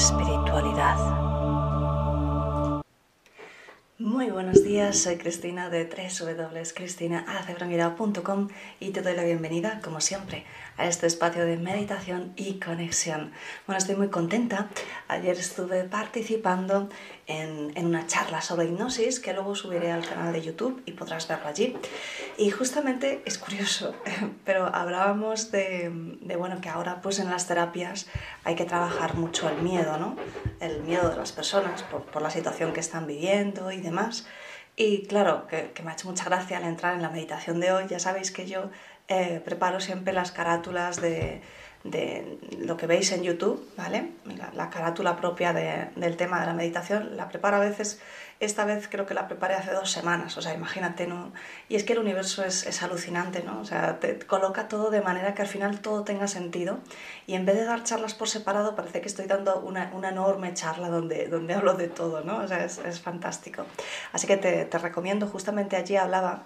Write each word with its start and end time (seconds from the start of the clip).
espiritualidad. 0.00 0.96
Muy 3.98 4.30
buenos 4.30 4.64
días, 4.64 4.96
soy 4.96 5.18
Cristina 5.18 5.68
de 5.68 5.84
www.cristinaacebromira.com 5.84 8.48
y 8.80 8.92
te 8.92 9.02
doy 9.02 9.14
la 9.14 9.24
bienvenida, 9.24 9.82
como 9.84 10.00
siempre, 10.00 10.46
a 10.78 10.86
este 10.86 11.06
espacio 11.06 11.44
de 11.44 11.58
meditación 11.58 12.32
y 12.34 12.58
conexión. 12.58 13.32
Bueno, 13.66 13.76
estoy 13.76 13.96
muy 13.96 14.08
contenta. 14.08 14.70
Ayer 15.06 15.36
estuve 15.36 15.84
participando 15.84 16.88
en, 17.30 17.86
una 17.86 18.06
charla 18.06 18.40
sobre 18.40 18.66
hipnosis 18.66 19.20
que 19.20 19.32
luego 19.32 19.54
subiré 19.54 19.90
al 19.92 20.06
canal 20.06 20.32
de 20.32 20.42
YouTube 20.42 20.82
y 20.86 20.92
podrás 20.92 21.26
verlo 21.28 21.48
allí. 21.48 21.76
Y 22.36 22.50
justamente 22.50 23.22
es 23.24 23.38
curioso, 23.38 23.94
pero 24.44 24.66
hablábamos 24.74 25.50
de, 25.50 25.90
bueno, 26.38 26.60
que 26.60 26.68
ahora 26.68 27.00
pues 27.02 27.18
en 27.18 27.30
las 27.30 27.46
terapias 27.46 28.06
hay 28.44 28.54
que 28.54 28.64
trabajar 28.64 29.14
mucho 29.14 29.48
el 29.48 29.62
miedo, 29.62 29.96
¿no? 29.98 30.16
El 30.60 30.82
miedo 30.82 31.08
de 31.08 31.16
las 31.16 31.32
personas 31.32 31.82
por, 31.84 32.02
por 32.04 32.22
la 32.22 32.30
situación 32.30 32.72
que 32.72 32.80
están 32.80 33.06
viviendo 33.06 33.70
y 33.72 33.80
demás. 33.80 34.26
Y 34.76 35.06
claro, 35.06 35.46
que, 35.46 35.72
me 35.82 35.90
ha 35.90 35.92
hecho 35.92 36.08
mucha 36.08 36.24
gracia 36.24 36.56
al 36.56 36.64
entrar 36.64 36.94
en 36.94 37.02
la 37.02 37.10
meditación 37.10 37.60
de 37.60 37.70
hoy. 37.72 37.84
Ya 37.88 37.98
sabéis 37.98 38.30
que 38.30 38.46
yo 38.46 38.70
eh, 39.08 39.42
preparo 39.44 39.78
siempre 39.80 40.12
las 40.12 40.32
carátulas 40.32 41.00
de, 41.00 41.42
de, 41.84 42.38
lo 42.58 42.76
que 42.76 42.86
veis 42.86 43.10
en 43.12 43.22
YouTube, 43.22 43.66
¿vale? 43.76 44.12
La, 44.54 44.68
carátula 44.70 45.16
propia 45.16 45.52
del 45.52 46.16
tema 46.16 46.40
de 46.40 46.46
la 46.46 46.52
meditación. 46.52 47.16
La 47.16 47.28
preparo 47.28 47.56
a 47.56 47.60
veces, 47.60 48.00
esta 48.38 48.64
vez 48.64 48.88
creo 48.88 49.06
que 49.06 49.14
la 49.14 49.28
preparé 49.28 49.54
hace 49.54 49.72
dos 49.72 49.90
semanas, 49.90 50.36
o 50.36 50.42
sea, 50.42 50.52
imagínate, 50.54 51.06
¿no? 51.06 51.32
Y 51.68 51.76
es 51.76 51.84
que 51.84 51.94
el 51.94 51.98
universo 51.98 52.44
es, 52.44 52.66
es 52.66 52.82
alucinante, 52.82 53.42
¿no? 53.42 53.60
O 53.60 53.64
sea, 53.64 53.98
te 53.98 54.18
coloca 54.18 54.68
todo 54.68 54.90
de 54.90 55.00
manera 55.00 55.34
que 55.34 55.42
al 55.42 55.48
final 55.48 55.80
todo 55.80 56.04
tenga 56.04 56.28
sentido. 56.28 56.78
Y 57.26 57.34
en 57.34 57.46
vez 57.46 57.56
de 57.56 57.64
dar 57.64 57.82
charlas 57.82 58.14
por 58.14 58.28
separado, 58.28 58.76
parece 58.76 59.00
que 59.00 59.08
estoy 59.08 59.26
dando 59.26 59.60
una, 59.60 59.90
una 59.94 60.10
enorme 60.10 60.52
charla 60.54 60.88
donde, 60.88 61.28
donde 61.28 61.54
hablo 61.54 61.74
de 61.74 61.88
todo, 61.88 62.22
¿no? 62.22 62.38
O 62.38 62.48
sea, 62.48 62.64
es, 62.64 62.78
es 62.78 63.00
fantástico. 63.00 63.64
Así 64.12 64.26
que 64.26 64.36
te, 64.36 64.66
te 64.66 64.78
recomiendo, 64.78 65.26
justamente 65.26 65.76
allí 65.76 65.96
hablaba 65.96 66.44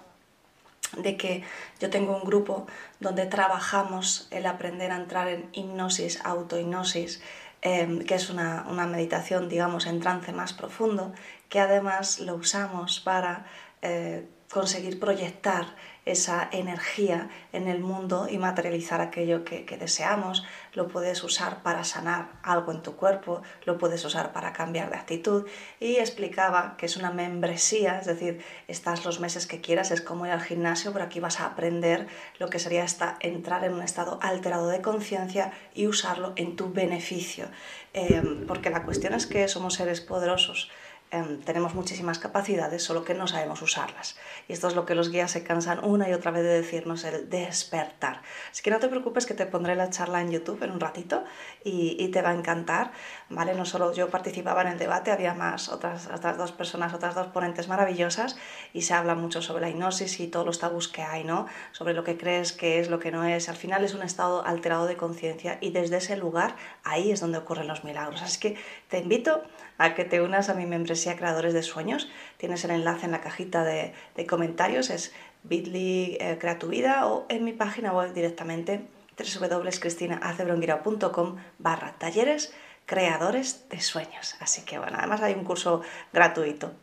de 0.97 1.17
que 1.17 1.43
yo 1.79 1.89
tengo 1.89 2.15
un 2.15 2.23
grupo 2.23 2.67
donde 2.99 3.25
trabajamos 3.25 4.27
el 4.31 4.45
aprender 4.45 4.91
a 4.91 4.97
entrar 4.97 5.27
en 5.27 5.49
hipnosis, 5.53 6.19
autohipnosis, 6.23 7.21
em, 7.61 7.99
que 8.03 8.15
es 8.15 8.29
una, 8.29 8.63
meditación, 8.87 9.49
digamos, 9.49 9.85
en 9.87 9.99
trance 9.99 10.31
más 10.31 10.53
profundo, 10.53 11.13
que 11.49 11.59
además 11.59 12.19
lo 12.19 12.35
usamos 12.35 12.99
para 12.99 13.45
eh, 13.81 14.27
conseguir 14.55 15.01
proyectar 15.01 15.75
esa 16.05 16.47
energía 16.53 17.29
en 17.51 17.67
el 17.67 17.81
mundo 17.81 18.27
y 18.31 18.37
materializar 18.37 19.01
aquello 19.01 19.43
que, 19.43 19.65
deseamos. 19.77 20.45
Lo 20.71 20.87
puedes 20.87 21.21
usar 21.25 21.61
para 21.61 21.83
sanar 21.83 22.29
algo 22.41 22.71
en 22.71 22.81
tu 22.81 22.95
cuerpo, 22.95 23.41
lo 23.65 23.77
puedes 23.77 24.05
usar 24.05 24.31
para 24.31 24.53
cambiar 24.53 24.89
de 24.91 24.95
actitud. 24.95 25.45
Y 25.81 25.97
explicaba 25.97 26.75
que 26.77 26.85
es 26.85 26.95
una 26.95 27.11
membresía, 27.11 27.99
es 27.99 28.05
decir, 28.05 28.45
estás 28.69 29.03
los 29.03 29.19
meses 29.19 29.45
que 29.45 29.59
quieras, 29.59 29.91
es 29.91 29.99
como 29.99 30.25
ir 30.25 30.31
al 30.31 30.41
gimnasio, 30.41 30.93
pero 30.93 31.03
aquí 31.03 31.19
vas 31.19 31.41
a 31.41 31.47
aprender 31.47 32.07
lo 32.39 32.47
que 32.47 32.59
sería 32.59 32.85
esta, 32.85 33.17
entrar 33.19 33.65
en 33.65 33.73
un 33.73 33.81
estado 33.81 34.19
alterado 34.21 34.69
de 34.69 34.81
conciencia 34.81 35.51
y 35.73 35.87
usarlo 35.87 36.31
en 36.37 36.55
tu 36.55 36.71
beneficio. 36.71 37.47
Eh, 37.93 38.23
porque 38.47 38.69
la 38.69 38.83
cuestión 38.83 39.15
es 39.15 39.27
que 39.27 39.49
somos 39.49 39.73
seres 39.73 39.99
poderosos 39.99 40.71
Em, 41.11 41.39
tenemos 41.41 41.75
muchísimas 41.75 42.17
capacidades, 42.17 42.83
solo 42.83 43.03
que 43.05 43.13
no 43.13 43.27
sabemos 43.27 43.61
usarlas. 43.61 44.17
Y 44.47 44.53
esto 44.53 44.67
es 44.67 44.75
lo 44.75 44.85
que 44.85 44.95
los 44.95 45.09
guías 45.11 45.29
se 45.29 45.43
cansan 45.43 45.85
una 45.85 46.09
y 46.09 46.13
otra 46.13 46.31
vez 46.31 46.43
de 46.43 46.49
decirnos, 46.49 47.03
el 47.03 47.29
despertar. 47.29 48.21
Así 48.51 48.63
que 48.63 48.71
no 48.71 48.79
te 48.79 48.87
preocupes 48.87 49.27
que 49.27 49.35
te 49.35 49.45
pondré 49.45 49.75
la 49.75 49.91
charla 49.91 50.21
en 50.21 50.31
YouTube 50.31 50.63
en 50.63 50.71
un 50.71 50.79
ratito 50.79 51.23
y, 51.63 52.07
te 52.09 52.21
va 52.21 52.31
a 52.31 52.33
encantar. 52.33 52.91
¿Vale? 53.29 53.55
No 53.55 53.65
solo 53.65 53.93
yo 53.93 54.09
participaba 54.09 54.61
en 54.61 54.69
el 54.69 54.77
debate, 54.77 55.11
había 55.11 55.33
más 55.33 55.69
otras, 55.69 56.07
otras 56.13 56.37
dos 56.37 56.51
personas, 56.51 56.93
otras 56.93 57.15
dos 57.15 57.27
ponentes 57.27 57.67
maravillosas 57.67 58.37
y 58.73 58.83
se 58.83 58.93
habla 58.93 59.15
mucho 59.15 59.41
sobre 59.41 59.61
la 59.61 59.69
hipnosis 59.69 60.19
y 60.19 60.27
todos 60.27 60.45
los 60.45 60.59
tabús 60.59 60.87
que 60.87 61.01
hay, 61.01 61.23
¿no? 61.23 61.47
sobre 61.71 61.93
lo 61.93 62.03
que 62.03 62.17
crees 62.17 62.51
que 62.51 62.79
es, 62.79 62.89
lo 62.89 62.99
que 62.99 63.11
no 63.11 63.23
es. 63.23 63.49
Al 63.49 63.55
final 63.55 63.83
es 63.83 63.93
un 63.93 64.03
estado 64.03 64.45
alterado 64.45 64.85
de 64.85 64.97
conciencia 64.97 65.57
y 65.61 65.71
desde 65.71 65.97
ese 65.97 66.17
lugar 66.17 66.55
ahí 66.83 67.11
es 67.11 67.19
donde 67.19 67.37
ocurren 67.37 67.67
los 67.67 67.83
milagros. 67.83 68.21
Así 68.21 68.39
que 68.39 68.57
te 68.89 68.99
invito 68.99 69.41
a 69.77 69.93
que 69.93 70.05
te 70.05 70.21
unas 70.21 70.49
a 70.49 70.53
mi 70.53 70.65
membresía 70.65 71.17
Creadores 71.17 71.53
de 71.53 71.63
Sueños. 71.63 72.09
Tienes 72.37 72.63
el 72.63 72.71
enlace 72.71 73.05
en 73.05 73.11
la 73.11 73.21
cajita 73.21 73.63
de, 73.63 73.93
comentarios, 74.27 74.89
es 74.89 75.13
bit.ly 75.43 76.17
eh, 76.19 76.37
Crea 76.39 76.59
tu 76.59 76.67
Vida 76.67 77.07
o 77.07 77.25
en 77.29 77.43
mi 77.43 77.53
página 77.53 77.91
web 77.91 78.13
directamente 78.13 78.87
www.cristinaacebrongirao.com 79.17 81.37
barra 81.59 81.95
talleres 81.97 82.53
creadores 82.85 83.67
de 83.69 83.81
sueños. 83.81 84.35
Así 84.39 84.61
que 84.61 84.77
bueno, 84.77 84.97
además 84.99 85.21
hay 85.21 85.33
un 85.33 85.43
curso 85.43 85.81
gratuito. 86.13 86.73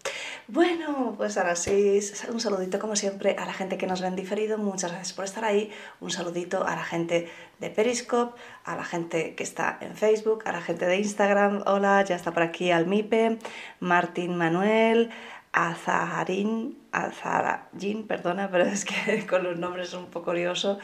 Bueno, 0.49 1.15
pues 1.17 1.39
ahora 1.39 1.57
sí, 1.57 2.01
un 2.29 2.41
saludito 2.41 2.79
como 2.79 2.97
siempre 2.97 3.37
a 3.39 3.47
la 3.47 3.53
gente 3.53 3.79
que 3.79 3.87
nos 3.87 4.01
ven 4.01 4.17
diferido, 4.17 4.59
muchas 4.59 4.91
gracias 4.91 5.13
por 5.13 5.25
estar 5.25 5.45
ahí, 5.45 5.71
un 6.01 6.11
saludito 6.11 6.67
a 6.67 6.75
la 6.75 6.85
gente 6.85 7.31
de 7.59 7.71
Periscope, 7.71 8.39
a 8.65 8.77
la 8.77 8.85
gente 8.85 9.35
que 9.35 9.45
está 9.45 9.79
en 9.81 9.97
Facebook, 9.97 10.43
a 10.47 10.53
la 10.53 10.61
gente 10.61 10.87
de 10.87 10.97
Instagram, 10.97 11.63
hola, 11.67 12.05
ya 12.05 12.17
está 12.17 12.33
por 12.33 12.43
aquí 12.43 12.73
Almipe, 12.73 13.39
Martín 13.79 14.37
Manuel, 14.37 15.11
Azaharín, 15.53 16.79
Azarajin, 16.93 18.07
perdona, 18.07 18.51
pero 18.51 18.65
es 18.65 18.85
que 18.85 19.27
con 19.31 19.45
los 19.45 19.59
nombres 19.59 19.89
es 19.89 19.95
un 19.95 20.07
poco 20.07 20.27
curioso. 20.27 20.79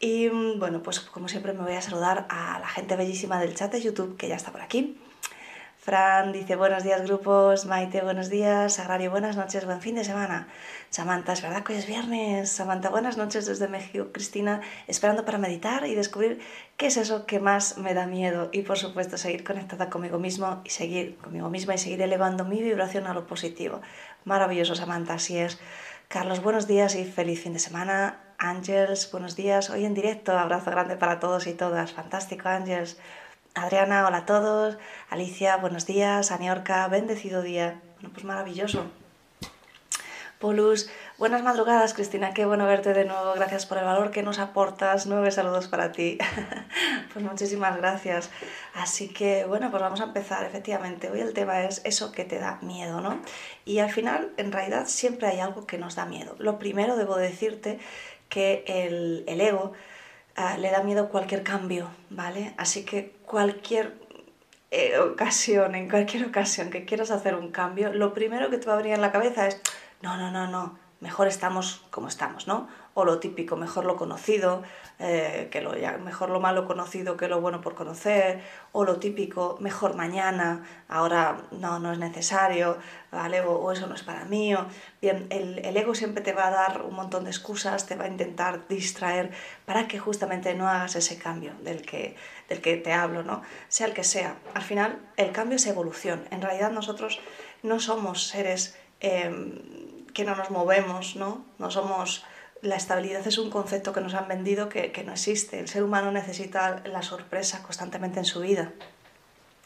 Y 0.00 0.28
mm, 0.30 0.58
bueno, 0.58 0.82
pues 0.82 1.00
como 1.00 1.28
siempre 1.28 1.52
me 1.52 1.62
voy 1.62 1.74
a 1.74 1.82
saludar 1.82 2.26
a 2.30 2.58
la 2.58 2.68
gente 2.68 2.96
bellísima 2.96 3.38
del 3.38 3.54
chat 3.54 3.72
de 3.72 3.82
YouTube 3.82 4.16
que 4.16 4.28
ya 4.28 4.36
está 4.36 4.50
por 4.50 4.62
aquí. 4.62 4.98
Fran 5.84 6.32
dice 6.32 6.56
buenos 6.56 6.82
días 6.82 7.02
grupos, 7.02 7.66
Maite 7.66 8.00
buenos 8.00 8.30
días, 8.30 8.72
Sagrario 8.72 9.10
buenas 9.10 9.36
noches, 9.36 9.66
buen 9.66 9.82
fin 9.82 9.96
de 9.96 10.04
semana. 10.04 10.48
Samantha, 10.88 11.34
es 11.34 11.42
verdad 11.42 11.62
que 11.62 11.74
hoy 11.74 11.78
es 11.80 11.86
viernes. 11.86 12.48
Samantha, 12.48 12.88
buenas 12.88 13.18
noches 13.18 13.44
desde 13.44 13.68
México. 13.68 14.06
Cristina, 14.10 14.62
esperando 14.86 15.26
para 15.26 15.36
meditar 15.36 15.86
y 15.86 15.94
descubrir 15.94 16.40
qué 16.78 16.86
es 16.86 16.96
eso 16.96 17.26
que 17.26 17.38
más 17.38 17.76
me 17.76 17.92
da 17.92 18.06
miedo. 18.06 18.48
Y 18.52 18.62
por 18.62 18.78
supuesto 18.78 19.18
seguir 19.18 19.44
conectada 19.44 19.90
conmigo 19.90 20.18
mismo 20.18 20.62
y 20.64 20.70
seguir 20.70 21.16
conmigo 21.18 21.50
misma 21.50 21.74
y 21.74 21.78
seguir 21.78 22.00
elevando 22.00 22.46
mi 22.46 22.62
vibración 22.62 23.06
a 23.06 23.12
lo 23.12 23.26
positivo. 23.26 23.82
Maravilloso 24.24 24.74
Samantha, 24.74 25.14
así 25.14 25.36
es. 25.36 25.58
Carlos, 26.08 26.42
buenos 26.42 26.66
días 26.66 26.94
y 26.94 27.04
feliz 27.04 27.42
fin 27.42 27.52
de 27.52 27.58
semana. 27.58 28.20
Ángels, 28.38 29.10
buenos 29.12 29.36
días. 29.36 29.68
Hoy 29.68 29.84
en 29.84 29.92
directo, 29.92 30.38
abrazo 30.38 30.70
grande 30.70 30.96
para 30.96 31.20
todos 31.20 31.46
y 31.46 31.52
todas. 31.52 31.92
Fantástico 31.92 32.48
Ángels. 32.48 32.96
Adriana, 33.54 34.06
hola 34.06 34.18
a 34.18 34.26
todos. 34.26 34.78
Alicia, 35.10 35.58
buenos 35.58 35.84
días. 35.84 36.30
Aniorca, 36.32 36.88
bendecido 36.88 37.42
día. 37.42 37.82
Bueno, 37.96 38.10
pues 38.14 38.24
maravilloso. 38.24 38.86
Polus, 40.38 40.88
buenas 41.18 41.42
madrugadas, 41.42 41.94
Cristina. 41.94 42.34
Qué 42.34 42.44
bueno 42.44 42.66
verte 42.66 42.92
de 42.92 43.04
nuevo. 43.04 43.32
Gracias 43.34 43.66
por 43.66 43.78
el 43.78 43.84
valor 43.84 44.10
que 44.10 44.22
nos 44.22 44.38
aportas. 44.38 45.06
Nueve 45.06 45.30
saludos 45.30 45.68
para 45.68 45.92
ti. 45.92 46.18
pues 47.12 47.24
muchísimas 47.24 47.76
gracias. 47.76 48.30
Así 48.74 49.08
que, 49.08 49.44
bueno, 49.44 49.70
pues 49.70 49.82
vamos 49.82 50.00
a 50.00 50.04
empezar. 50.04 50.44
Efectivamente, 50.44 51.10
hoy 51.10 51.20
el 51.20 51.32
tema 51.32 51.62
es 51.64 51.80
eso 51.84 52.12
que 52.12 52.24
te 52.24 52.38
da 52.38 52.58
miedo, 52.62 53.00
¿no? 53.00 53.20
Y 53.64 53.78
al 53.78 53.90
final, 53.90 54.32
en 54.36 54.52
realidad, 54.52 54.86
siempre 54.86 55.28
hay 55.28 55.40
algo 55.40 55.66
que 55.66 55.78
nos 55.78 55.94
da 55.94 56.04
miedo. 56.06 56.36
Lo 56.38 56.58
primero, 56.58 56.96
debo 56.96 57.16
decirte 57.16 57.78
que 58.28 58.64
el, 58.66 59.24
el 59.26 59.40
ego 59.40 59.72
Ah, 60.36 60.56
le 60.58 60.70
da 60.70 60.82
miedo 60.82 61.08
cualquier 61.10 61.44
cambio, 61.44 61.88
¿vale? 62.10 62.54
Así 62.56 62.84
que 62.84 63.12
cualquier 63.24 63.94
eh, 64.72 64.98
ocasión, 64.98 65.76
en 65.76 65.88
cualquier 65.88 66.26
ocasión 66.26 66.70
que 66.70 66.84
quieras 66.84 67.12
hacer 67.12 67.36
un 67.36 67.52
cambio, 67.52 67.92
lo 67.92 68.12
primero 68.14 68.50
que 68.50 68.58
te 68.58 68.66
va 68.66 68.74
a 68.74 68.76
venir 68.76 68.94
en 68.94 69.00
la 69.00 69.12
cabeza 69.12 69.46
es, 69.46 69.60
no, 70.02 70.16
no, 70.16 70.32
no, 70.32 70.48
no, 70.48 70.76
mejor 71.04 71.28
estamos 71.28 71.82
como 71.90 72.08
estamos, 72.08 72.48
¿no? 72.48 72.66
O 72.94 73.04
lo 73.04 73.18
típico, 73.18 73.56
mejor 73.56 73.84
lo 73.84 73.94
conocido, 73.96 74.62
eh, 74.98 75.48
que 75.52 75.60
lo, 75.60 75.76
ya, 75.76 75.98
mejor 75.98 76.30
lo 76.30 76.40
malo 76.40 76.66
conocido 76.66 77.18
que 77.18 77.28
lo 77.28 77.42
bueno 77.42 77.60
por 77.60 77.74
conocer, 77.74 78.40
o 78.72 78.84
lo 78.84 78.96
típico, 78.96 79.58
mejor 79.60 79.96
mañana, 79.96 80.64
ahora 80.88 81.42
no, 81.50 81.78
no 81.78 81.92
es 81.92 81.98
necesario, 81.98 82.78
¿vale? 83.12 83.42
O, 83.42 83.70
eso 83.70 83.86
no 83.86 83.94
es 83.94 84.02
para 84.02 84.24
mí. 84.24 84.54
bien, 85.02 85.26
el, 85.28 85.76
ego 85.76 85.94
siempre 85.94 86.22
te 86.22 86.32
va 86.32 86.46
a 86.46 86.50
dar 86.50 86.82
un 86.82 86.94
montón 86.94 87.24
de 87.24 87.30
excusas, 87.30 87.84
te 87.84 87.96
va 87.96 88.04
a 88.04 88.08
intentar 88.08 88.66
distraer 88.66 89.30
para 89.66 89.86
que 89.86 89.98
justamente 89.98 90.54
no 90.54 90.66
hagas 90.68 90.96
ese 90.96 91.18
cambio 91.18 91.52
del 91.60 91.82
que, 91.82 92.16
del 92.48 92.62
que 92.62 92.78
te 92.78 92.94
hablo, 92.94 93.22
¿no? 93.24 93.42
Sea 93.68 93.88
el 93.88 93.92
que 93.92 94.04
sea. 94.04 94.36
Al 94.54 94.62
final, 94.62 94.98
el 95.18 95.32
cambio 95.32 95.56
es 95.56 95.66
evolución. 95.66 96.24
En 96.30 96.40
realidad 96.40 96.70
nosotros 96.70 97.20
no 97.62 97.78
somos 97.78 98.26
seres 98.28 98.78
eh, 99.00 99.30
que 100.14 100.24
no 100.24 100.34
nos 100.34 100.50
movemos, 100.50 101.16
¿no? 101.16 101.44
No 101.58 101.70
somos 101.70 102.24
la 102.64 102.76
estabilidad 102.76 103.26
es 103.26 103.36
un 103.36 103.50
concepto 103.50 103.92
que 103.92 104.00
nos 104.00 104.14
han 104.14 104.26
vendido 104.26 104.68
que, 104.70 105.04
no 105.04 105.12
existe. 105.12 105.60
El 105.60 105.68
ser 105.68 105.82
humano 105.82 106.10
necesita 106.10 106.82
la 106.86 107.02
sorpresa 107.02 107.62
constantemente 107.62 108.18
en 108.18 108.24
su 108.24 108.40
vida 108.40 108.72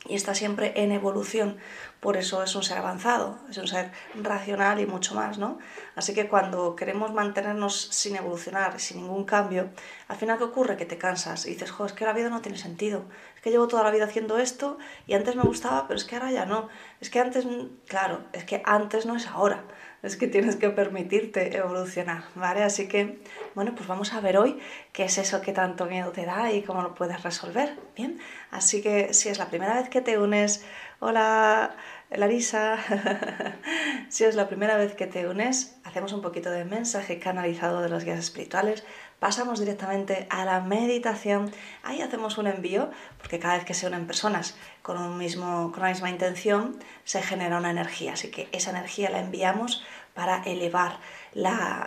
y 0.09 0.17
está 0.17 0.35
siempre 0.35 0.73
en 0.77 0.91
evolución. 0.91 1.59
Por 2.01 2.17
eso 2.17 2.43
es 2.43 2.55
un 2.57 2.63
ser 2.63 2.79
avanzado, 2.79 3.39
es 3.51 3.59
un 3.59 3.69
ser 3.69 3.93
racional 4.15 4.81
y 4.81 4.87
mucho 4.87 5.15
más, 5.15 5.39
¿no? 5.39 5.59
Así 5.95 6.13
que 6.15 6.29
cuando 6.29 6.75
queremos 6.75 7.13
mantenernos 7.13 7.89
sin 7.93 8.17
evolucionar, 8.17 8.81
sin 8.81 9.03
ningún 9.03 9.25
cambio, 9.25 9.71
al 10.09 10.17
final 10.17 10.39
¿qué 10.39 10.45
ocurre? 10.45 10.77
Que 10.77 10.87
te 10.87 10.99
cansas 10.99 11.47
y 11.47 11.51
dices, 11.51 11.71
jo, 11.71 11.87
es 11.87 11.93
que 11.93 12.05
la 12.05 12.13
vida 12.13 12.31
no 12.31 12.41
tiene 12.41 12.59
sentido. 12.59 13.05
Es 13.37 13.43
que 13.43 13.51
llevo 13.51 13.69
toda 13.69 13.85
la 13.85 13.91
vida 13.91 14.07
haciendo 14.07 14.39
esto 14.39 14.79
y 15.07 15.15
antes 15.15 15.37
me 15.37 15.43
gustaba, 15.43 15.87
pero 15.87 15.99
es 15.99 16.05
que 16.05 16.17
ahora 16.17 16.33
ya 16.33 16.47
no. 16.47 16.69
Es 17.01 17.11
que 17.11 17.21
antes, 17.21 17.47
claro, 17.87 18.23
es 18.33 18.45
que 18.45 18.63
antes 18.65 19.07
no 19.07 19.15
es 19.15 19.27
ahora 19.27 19.65
es 20.03 20.17
que 20.17 20.29
tienes 20.29 20.57
que 20.57 20.71
permitirte 20.71 21.57
evolucionar, 21.57 22.25
¿vale? 22.35 22.63
Así 22.63 22.87
que, 22.89 23.19
bueno, 23.55 23.75
pues 23.75 23.89
vamos 23.89 24.13
a 24.13 24.21
ver 24.21 24.39
hoy 24.39 24.59
qué 24.93 25.05
es 25.05 25.19
eso 25.19 25.41
que 25.41 25.53
tanto 25.53 25.87
miedo 25.87 26.13
te 26.13 26.25
da 26.25 26.53
y 26.53 26.63
cómo 26.63 26.83
lo 26.83 26.95
puedes 26.95 27.23
resolver, 27.23 27.77
¿bien? 27.97 28.19
Así 28.51 28.81
que 28.81 29.13
si 29.13 29.29
es 29.29 29.39
la 29.39 29.49
primera 29.49 29.75
vez 29.75 29.89
que 29.89 30.01
te 30.01 30.19
unes, 30.19 30.65
hola 31.01 31.77
Larisa, 32.11 32.79
si 34.09 34.25
es 34.25 34.37
la 34.37 34.49
primera 34.49 34.77
vez 34.77 34.95
que 34.95 35.07
te 35.07 35.27
unes, 35.27 35.79
hacemos 35.85 36.13
un 36.13 36.23
poquito 36.23 36.51
de 36.51 36.65
mensaje 36.65 37.19
canalizado 37.19 37.83
de 37.83 37.89
los 37.89 38.05
guías 38.05 38.19
espirituales, 38.21 38.85
pasamos 39.19 39.59
directamente 39.59 40.27
a 40.31 40.45
la 40.45 40.61
meditación, 40.61 41.51
ahí 41.83 42.03
hacemos 42.03 42.39
un 42.39 42.47
envío, 42.47 42.91
porque 43.19 43.39
cada 43.39 43.55
vez 43.55 43.65
que 43.65 43.75
se 43.75 43.87
unen 43.87 44.07
personas 44.07 44.57
con, 44.83 44.99
un 44.99 45.19
mismo, 45.19 45.73
con 45.73 45.83
la 45.83 45.89
misma 45.89 46.11
intención, 46.11 46.79
se 47.05 47.23
genera 47.23 47.59
una 47.59 47.71
energía, 47.71 48.13
así 48.13 48.31
que 48.31 48.49
esa 48.53 48.71
energía 48.71 49.11
la 49.11 49.21
enviamos 49.21 49.83
para 50.15 50.43
elevar 50.43 50.99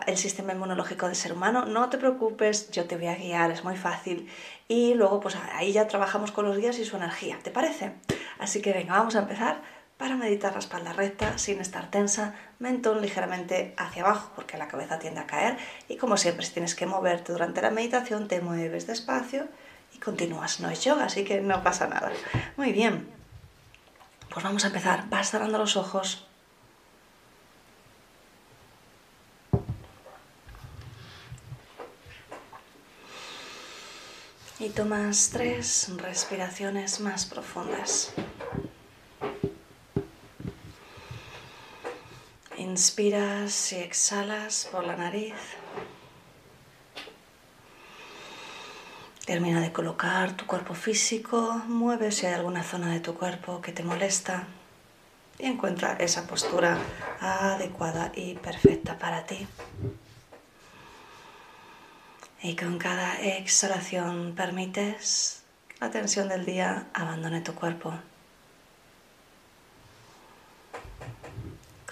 el 0.07 0.17
sistema 0.17 0.53
inmunológico 0.53 1.07
del 1.07 1.17
ser 1.17 1.33
humano. 1.33 1.65
No 1.65 1.89
te 1.89 1.97
preocupes, 1.97 2.71
yo 2.71 2.85
te 2.85 2.95
voy 2.95 3.07
a 3.07 3.15
guiar, 3.15 3.51
es 3.51 3.65
muy 3.65 3.75
fácil. 3.75 4.29
Y 4.69 4.93
luego, 4.93 5.19
pues 5.19 5.35
ahí 5.53 5.73
ya 5.73 5.87
trabajamos 5.87 6.31
con 6.31 6.45
los 6.45 6.57
guías 6.57 6.79
y 6.79 6.85
su 6.85 6.95
energía, 6.95 7.37
¿te 7.43 7.51
parece? 7.51 7.91
Así 8.39 8.61
que 8.61 8.71
venga, 8.71 8.93
vamos 8.93 9.17
a 9.17 9.19
empezar 9.19 9.61
para 10.01 10.17
meditar 10.17 10.53
la 10.53 10.57
espalda 10.57 10.93
recta 10.93 11.37
sin 11.37 11.61
estar 11.61 11.91
tensa, 11.91 12.33
mentón 12.57 13.03
ligeramente 13.03 13.75
hacia 13.77 14.01
abajo 14.01 14.31
porque 14.35 14.57
la 14.57 14.67
cabeza 14.67 14.97
tiende 14.97 15.19
a 15.19 15.27
caer 15.27 15.59
y 15.87 15.97
como 15.97 16.17
siempre 16.17 16.43
si 16.43 16.53
tienes 16.53 16.73
que 16.73 16.87
moverte 16.87 17.31
durante 17.31 17.61
la 17.61 17.69
meditación 17.69 18.27
te 18.27 18.41
mueves 18.41 18.87
despacio 18.87 19.47
y 19.93 19.99
continúas. 19.99 20.59
No 20.59 20.71
es 20.71 20.83
yoga, 20.83 21.05
así 21.05 21.23
que 21.23 21.39
no 21.39 21.61
pasa 21.61 21.85
nada. 21.85 22.11
Muy 22.57 22.71
bien, 22.71 23.07
pues 24.31 24.43
vamos 24.43 24.63
a 24.63 24.67
empezar. 24.69 25.07
Vas 25.07 25.29
cerrando 25.29 25.59
los 25.59 25.77
ojos. 25.77 26.25
Y 34.57 34.69
tomas 34.69 35.29
tres 35.31 35.91
respiraciones 35.95 37.01
más 37.01 37.27
profundas. 37.27 38.15
Inspiras 42.61 43.73
y 43.73 43.77
exhalas 43.77 44.69
por 44.71 44.85
la 44.85 44.95
nariz. 44.95 45.33
Termina 49.25 49.59
de 49.61 49.71
colocar 49.71 50.37
tu 50.37 50.45
cuerpo 50.45 50.75
físico, 50.75 51.63
mueve 51.67 52.11
si 52.11 52.27
hay 52.27 52.35
alguna 52.35 52.61
zona 52.61 52.93
de 52.93 52.99
tu 52.99 53.15
cuerpo 53.15 53.61
que 53.61 53.71
te 53.71 53.81
molesta 53.81 54.45
y 55.39 55.47
encuentra 55.47 55.93
esa 55.93 56.27
postura 56.27 56.77
adecuada 57.19 58.11
y 58.15 58.35
perfecta 58.35 58.99
para 58.99 59.25
ti. 59.25 59.47
Y 62.43 62.55
con 62.55 62.77
cada 62.77 63.19
exhalación 63.21 64.35
permites 64.35 65.41
la 65.79 65.89
tensión 65.89 66.29
del 66.29 66.45
día 66.45 66.89
abandone 66.93 67.41
tu 67.41 67.55
cuerpo. 67.55 67.91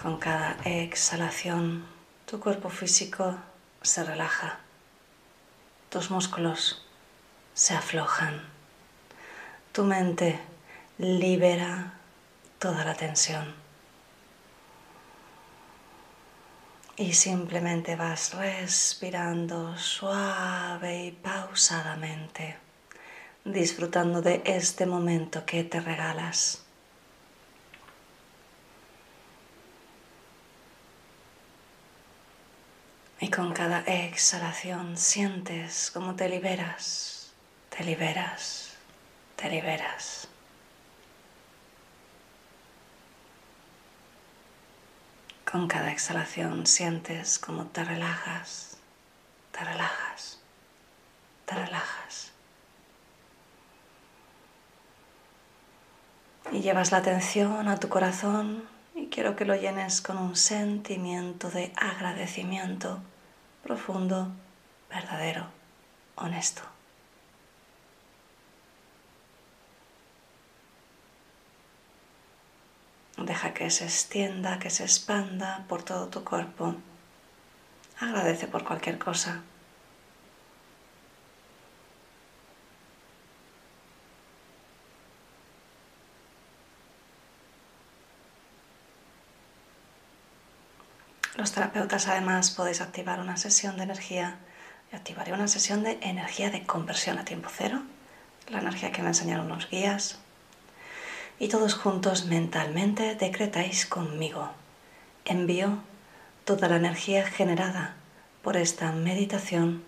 Con 0.02 0.16
cada 0.16 0.56
exhalación 0.64 1.84
tu 2.24 2.40
cuerpo 2.40 2.70
físico 2.70 3.36
se 3.82 4.02
relaja, 4.02 4.60
tus 5.90 6.10
músculos 6.10 6.86
se 7.52 7.74
aflojan, 7.74 8.40
tu 9.72 9.84
mente 9.84 10.40
libera 10.96 11.92
toda 12.58 12.82
la 12.86 12.94
tensión. 12.94 13.54
Y 16.96 17.12
simplemente 17.12 17.94
vas 17.94 18.32
respirando 18.32 19.76
suave 19.76 21.04
y 21.04 21.12
pausadamente, 21.12 22.56
disfrutando 23.44 24.22
de 24.22 24.40
este 24.46 24.86
momento 24.86 25.44
que 25.44 25.62
te 25.62 25.78
regalas. 25.78 26.59
Y 33.22 33.28
con 33.28 33.52
cada 33.52 33.80
exhalación 33.80 34.96
sientes 34.96 35.90
cómo 35.90 36.16
te 36.16 36.26
liberas, 36.26 37.34
te 37.68 37.84
liberas, 37.84 38.72
te 39.36 39.50
liberas. 39.50 40.26
Con 45.44 45.68
cada 45.68 45.92
exhalación 45.92 46.66
sientes 46.66 47.38
cómo 47.38 47.66
te 47.66 47.84
relajas, 47.84 48.78
te 49.52 49.64
relajas, 49.64 50.40
te 51.44 51.54
relajas. 51.56 52.32
Y 56.52 56.62
llevas 56.62 56.90
la 56.90 56.98
atención 56.98 57.68
a 57.68 57.78
tu 57.78 57.90
corazón 57.90 58.64
y 58.94 59.08
quiero 59.08 59.36
que 59.36 59.44
lo 59.44 59.56
llenes 59.56 60.00
con 60.00 60.16
un 60.16 60.36
sentimiento 60.36 61.50
de 61.50 61.70
agradecimiento 61.76 63.02
profundo, 63.62 64.28
verdadero, 64.88 65.46
honesto. 66.16 66.62
Deja 73.16 73.52
que 73.52 73.70
se 73.70 73.84
extienda, 73.84 74.58
que 74.58 74.70
se 74.70 74.84
expanda 74.84 75.64
por 75.68 75.82
todo 75.82 76.08
tu 76.08 76.24
cuerpo. 76.24 76.74
Agradece 77.98 78.46
por 78.46 78.64
cualquier 78.64 78.98
cosa. 78.98 79.42
Los 91.40 91.52
terapeutas 91.52 92.06
además 92.06 92.50
podéis 92.50 92.82
activar 92.82 93.18
una 93.18 93.38
sesión 93.38 93.78
de 93.78 93.84
energía. 93.84 94.36
Yo 94.92 94.98
activaré 94.98 95.32
una 95.32 95.48
sesión 95.48 95.82
de 95.82 95.96
energía 96.02 96.50
de 96.50 96.66
conversión 96.66 97.18
a 97.18 97.24
tiempo 97.24 97.48
cero, 97.50 97.80
la 98.50 98.58
energía 98.58 98.92
que 98.92 99.00
me 99.00 99.08
enseñaron 99.08 99.48
los 99.48 99.70
guías, 99.70 100.18
y 101.38 101.48
todos 101.48 101.72
juntos 101.72 102.26
mentalmente 102.26 103.14
decretáis 103.14 103.86
conmigo. 103.86 104.50
Envío 105.24 105.78
toda 106.44 106.68
la 106.68 106.76
energía 106.76 107.26
generada 107.26 107.94
por 108.42 108.58
esta 108.58 108.92
meditación 108.92 109.82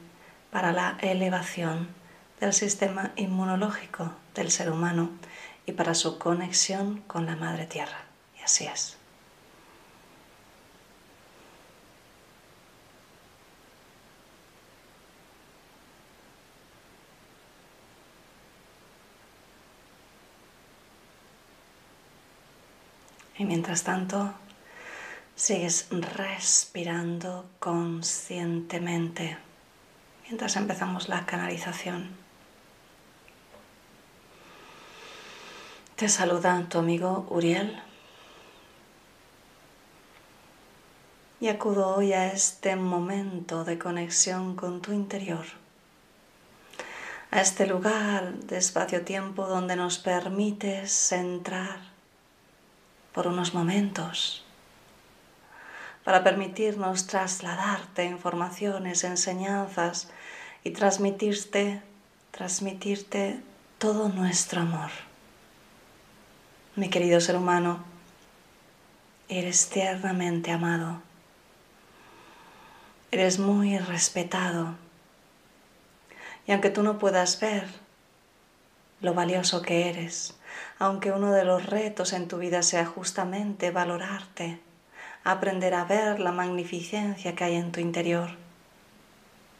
para 0.51 0.73
la 0.73 0.97
elevación 1.03 1.91
del 2.41 2.55
sistema 2.55 3.13
inmunológico 3.17 4.15
del 4.35 4.51
ser 4.51 4.71
humano 4.71 5.11
y 5.67 5.73
para 5.73 5.93
su 5.93 6.19
conexión 6.19 7.03
con 7.07 7.27
la 7.27 7.37
Madre 7.37 7.67
Tierra. 7.67 8.07
Y 8.41 8.43
así 8.43 8.65
es. 8.65 9.02
Y 23.39 23.45
mientras 23.45 23.83
tanto, 23.85 24.33
sigues 25.35 25.89
respirando 25.91 27.49
conscientemente 27.59 29.39
mientras 30.33 30.57
empezamos 30.57 31.11
la 31.11 31.27
canalización. 31.27 32.09
Te 35.97 36.09
saluda 36.09 36.67
tu 36.71 36.79
amigo 36.79 37.27
Uriel. 37.29 37.79
Y 41.39 41.49
acudo 41.49 41.95
hoy 41.97 42.15
a 42.15 42.33
este 42.33 42.77
momento 42.77 43.65
de 43.65 43.79
conexión 43.79 44.57
con 44.57 44.81
tu 44.81 44.93
interior, 44.93 45.45
a 47.31 47.43
este 47.43 47.67
lugar 47.67 48.33
de 48.33 48.57
espacio-tiempo 48.57 49.47
donde 49.47 49.77
nos 49.77 49.99
permites 49.99 51.13
entrar 51.13 51.92
por 53.13 53.27
unos 53.27 53.55
momentos 53.55 54.45
para 56.05 56.25
permitirnos 56.25 57.07
trasladarte 57.07 58.05
informaciones, 58.05 59.05
enseñanzas 59.05 60.09
y 60.65 60.71
transmitirte, 60.71 61.81
transmitirte 62.31 63.41
todo 63.79 64.09
nuestro 64.09 64.63
amor. 64.63 64.91
Mi 66.75 66.89
querido 66.89 67.21
ser 67.21 67.37
humano, 67.37 67.85
eres 69.29 69.69
tiernamente 69.69 70.51
amado, 70.51 71.01
eres 73.11 73.39
muy 73.39 73.79
respetado 73.79 74.75
y 76.47 76.53
aunque 76.53 76.71
tú 76.71 76.83
no 76.83 76.99
puedas 76.99 77.39
ver 77.41 77.67
lo 79.01 79.15
valioso 79.15 79.63
que 79.63 79.89
eres, 79.89 80.35
aunque 80.79 81.13
uno 81.13 81.33
de 81.33 81.45
los 81.45 81.67
retos 81.67 82.13
en 82.13 82.29
tu 82.29 82.39
vida 82.39 82.63
sea 82.63 82.87
justamente 82.87 83.71
valorarte, 83.71 84.61
aprender 85.25 85.75
a 85.75 85.85
ver 85.85 86.21
la 86.21 86.33
magnificencia 86.33 87.35
que 87.35 87.45
hay 87.45 87.57
en 87.57 87.73
tu 87.73 87.81
interior. 87.81 88.31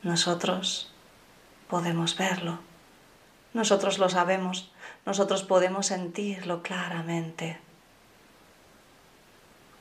Nosotros 0.03 0.93
podemos 1.69 2.17
verlo, 2.17 2.59
nosotros 3.55 3.99
lo 3.99 4.09
sabemos, 4.09 4.73
nosotros 5.07 5.43
podemos 5.43 5.87
sentirlo 5.87 6.63
claramente. 6.63 7.59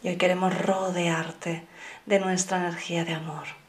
Y 0.04 0.10
hoy 0.10 0.18
queremos 0.18 0.58
rodearte 0.58 1.66
de 2.06 2.20
nuestra 2.20 2.58
energía 2.58 3.06
de 3.06 3.14
amor. 3.14 3.61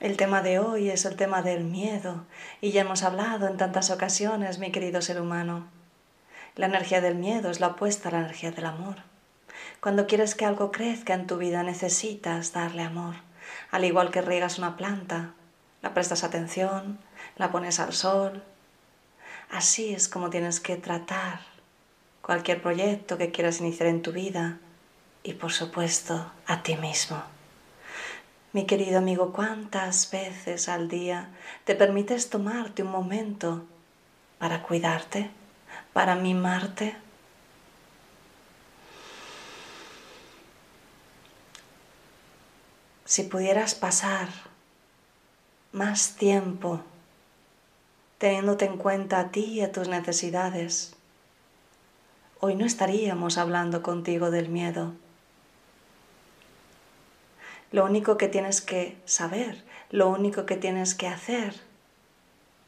El 0.00 0.16
tema 0.16 0.40
de 0.40 0.58
hoy 0.58 0.88
es 0.88 1.04
el 1.04 1.14
tema 1.14 1.42
del 1.42 1.62
miedo 1.62 2.24
y 2.62 2.70
ya 2.70 2.80
hemos 2.80 3.02
hablado 3.02 3.46
en 3.46 3.58
tantas 3.58 3.90
ocasiones, 3.90 4.58
mi 4.58 4.72
querido 4.72 5.02
ser 5.02 5.20
humano. 5.20 5.66
La 6.56 6.64
energía 6.64 7.02
del 7.02 7.16
miedo 7.16 7.50
es 7.50 7.60
la 7.60 7.66
opuesta 7.66 8.08
a 8.08 8.12
la 8.12 8.20
energía 8.20 8.50
del 8.50 8.64
amor. 8.64 8.96
Cuando 9.80 10.06
quieres 10.06 10.34
que 10.34 10.46
algo 10.46 10.72
crezca 10.72 11.12
en 11.12 11.26
tu 11.26 11.36
vida 11.36 11.62
necesitas 11.64 12.54
darle 12.54 12.82
amor, 12.82 13.16
al 13.70 13.84
igual 13.84 14.10
que 14.10 14.22
riegas 14.22 14.56
una 14.56 14.78
planta, 14.78 15.34
la 15.82 15.92
prestas 15.92 16.24
atención, 16.24 16.98
la 17.36 17.52
pones 17.52 17.78
al 17.78 17.92
sol. 17.92 18.42
Así 19.50 19.92
es 19.92 20.08
como 20.08 20.30
tienes 20.30 20.60
que 20.60 20.76
tratar 20.76 21.40
cualquier 22.22 22.62
proyecto 22.62 23.18
que 23.18 23.32
quieras 23.32 23.60
iniciar 23.60 23.90
en 23.90 24.00
tu 24.00 24.12
vida 24.12 24.60
y 25.22 25.34
por 25.34 25.52
supuesto 25.52 26.32
a 26.46 26.62
ti 26.62 26.76
mismo. 26.76 27.22
Mi 28.52 28.66
querido 28.66 28.98
amigo, 28.98 29.32
¿cuántas 29.32 30.10
veces 30.10 30.68
al 30.68 30.88
día 30.88 31.28
te 31.64 31.76
permites 31.76 32.30
tomarte 32.30 32.82
un 32.82 32.90
momento 32.90 33.64
para 34.40 34.64
cuidarte, 34.64 35.30
para 35.92 36.16
mimarte? 36.16 36.96
Si 43.04 43.22
pudieras 43.22 43.76
pasar 43.76 44.28
más 45.70 46.16
tiempo 46.16 46.80
teniéndote 48.18 48.64
en 48.64 48.78
cuenta 48.78 49.20
a 49.20 49.30
ti 49.30 49.44
y 49.44 49.60
a 49.60 49.70
tus 49.70 49.86
necesidades, 49.86 50.96
hoy 52.40 52.56
no 52.56 52.66
estaríamos 52.66 53.38
hablando 53.38 53.80
contigo 53.80 54.32
del 54.32 54.48
miedo 54.48 54.92
lo 57.72 57.84
único 57.84 58.16
que 58.16 58.28
tienes 58.28 58.60
que 58.60 58.96
saber, 59.04 59.64
lo 59.90 60.08
único 60.08 60.46
que 60.46 60.56
tienes 60.56 60.94
que 60.94 61.06
hacer 61.06 61.54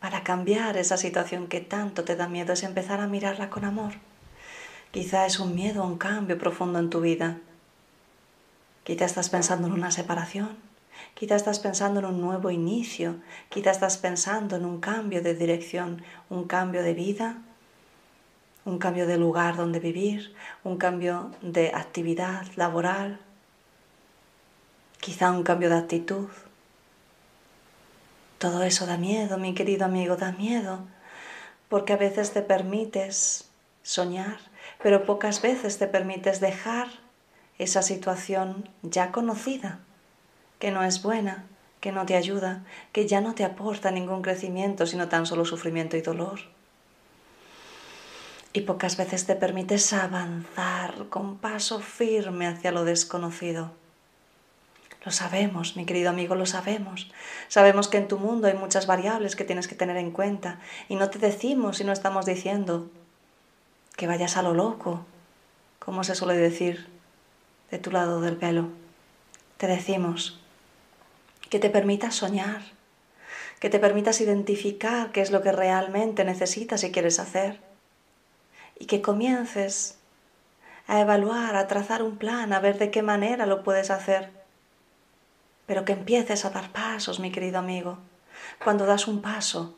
para 0.00 0.24
cambiar 0.24 0.76
esa 0.76 0.96
situación 0.96 1.46
que 1.46 1.60
tanto 1.60 2.04
te 2.04 2.16
da 2.16 2.28
miedo 2.28 2.52
es 2.52 2.62
empezar 2.62 3.00
a 3.00 3.06
mirarla 3.06 3.50
con 3.50 3.64
amor. 3.64 3.92
Quizá 4.90 5.26
es 5.26 5.38
un 5.38 5.54
miedo 5.54 5.84
un 5.84 5.96
cambio 5.96 6.38
profundo 6.38 6.78
en 6.78 6.90
tu 6.90 7.00
vida. 7.00 7.38
Quizá 8.84 9.04
estás 9.04 9.30
pensando 9.30 9.68
en 9.68 9.72
una 9.72 9.90
separación, 9.90 10.56
quizá 11.14 11.36
estás 11.36 11.60
pensando 11.60 12.00
en 12.00 12.06
un 12.06 12.20
nuevo 12.20 12.50
inicio, 12.50 13.16
quizá 13.48 13.70
estás 13.70 13.96
pensando 13.96 14.56
en 14.56 14.64
un 14.64 14.80
cambio 14.80 15.22
de 15.22 15.34
dirección, 15.34 16.02
un 16.28 16.44
cambio 16.44 16.82
de 16.82 16.94
vida, 16.94 17.38
un 18.64 18.78
cambio 18.78 19.06
de 19.06 19.18
lugar 19.18 19.56
donde 19.56 19.80
vivir, 19.80 20.34
un 20.64 20.76
cambio 20.76 21.30
de 21.42 21.72
actividad 21.74 22.46
laboral, 22.56 23.20
quizá 25.02 25.32
un 25.32 25.42
cambio 25.42 25.68
de 25.68 25.78
actitud. 25.78 26.28
Todo 28.38 28.62
eso 28.62 28.86
da 28.86 28.96
miedo, 28.96 29.36
mi 29.36 29.52
querido 29.52 29.84
amigo, 29.84 30.14
da 30.14 30.30
miedo, 30.30 30.86
porque 31.68 31.92
a 31.92 31.96
veces 31.96 32.32
te 32.32 32.40
permites 32.40 33.50
soñar, 33.82 34.38
pero 34.80 35.04
pocas 35.04 35.42
veces 35.42 35.78
te 35.78 35.88
permites 35.88 36.38
dejar 36.38 36.86
esa 37.58 37.82
situación 37.82 38.70
ya 38.82 39.10
conocida, 39.10 39.80
que 40.60 40.70
no 40.70 40.84
es 40.84 41.02
buena, 41.02 41.46
que 41.80 41.90
no 41.90 42.06
te 42.06 42.14
ayuda, 42.14 42.64
que 42.92 43.08
ya 43.08 43.20
no 43.20 43.34
te 43.34 43.44
aporta 43.44 43.90
ningún 43.90 44.22
crecimiento, 44.22 44.86
sino 44.86 45.08
tan 45.08 45.26
solo 45.26 45.44
sufrimiento 45.44 45.96
y 45.96 46.02
dolor. 46.02 46.38
Y 48.52 48.60
pocas 48.60 48.96
veces 48.96 49.26
te 49.26 49.34
permites 49.34 49.92
avanzar 49.92 51.08
con 51.08 51.38
paso 51.38 51.80
firme 51.80 52.46
hacia 52.46 52.70
lo 52.70 52.84
desconocido. 52.84 53.81
Lo 55.04 55.10
sabemos, 55.10 55.76
mi 55.76 55.84
querido 55.84 56.10
amigo, 56.10 56.36
lo 56.36 56.46
sabemos. 56.46 57.10
Sabemos 57.48 57.88
que 57.88 57.98
en 57.98 58.06
tu 58.06 58.18
mundo 58.18 58.46
hay 58.46 58.54
muchas 58.54 58.86
variables 58.86 59.34
que 59.34 59.44
tienes 59.44 59.66
que 59.66 59.74
tener 59.74 59.96
en 59.96 60.12
cuenta 60.12 60.60
y 60.88 60.94
no 60.94 61.10
te 61.10 61.18
decimos 61.18 61.80
y 61.80 61.84
no 61.84 61.92
estamos 61.92 62.24
diciendo 62.24 62.88
que 63.96 64.06
vayas 64.06 64.36
a 64.36 64.42
lo 64.42 64.54
loco, 64.54 65.04
como 65.80 66.04
se 66.04 66.14
suele 66.14 66.36
decir, 66.36 66.86
de 67.70 67.78
tu 67.78 67.90
lado 67.90 68.20
del 68.20 68.36
velo. 68.36 68.68
Te 69.56 69.66
decimos 69.66 70.40
que 71.50 71.58
te 71.58 71.68
permitas 71.68 72.14
soñar, 72.14 72.62
que 73.58 73.70
te 73.70 73.80
permitas 73.80 74.20
identificar 74.20 75.10
qué 75.10 75.20
es 75.20 75.32
lo 75.32 75.42
que 75.42 75.52
realmente 75.52 76.24
necesitas 76.24 76.84
y 76.84 76.92
quieres 76.92 77.18
hacer 77.18 77.60
y 78.78 78.86
que 78.86 79.02
comiences 79.02 79.98
a 80.86 81.00
evaluar, 81.00 81.56
a 81.56 81.66
trazar 81.66 82.02
un 82.02 82.18
plan, 82.18 82.52
a 82.52 82.60
ver 82.60 82.78
de 82.78 82.90
qué 82.90 83.02
manera 83.02 83.46
lo 83.46 83.62
puedes 83.62 83.90
hacer. 83.90 84.41
Pero 85.72 85.86
que 85.86 85.94
empieces 85.94 86.44
a 86.44 86.50
dar 86.50 86.70
pasos, 86.70 87.18
mi 87.18 87.32
querido 87.32 87.58
amigo. 87.58 87.96
Cuando 88.62 88.84
das 88.84 89.08
un 89.08 89.22
paso, 89.22 89.74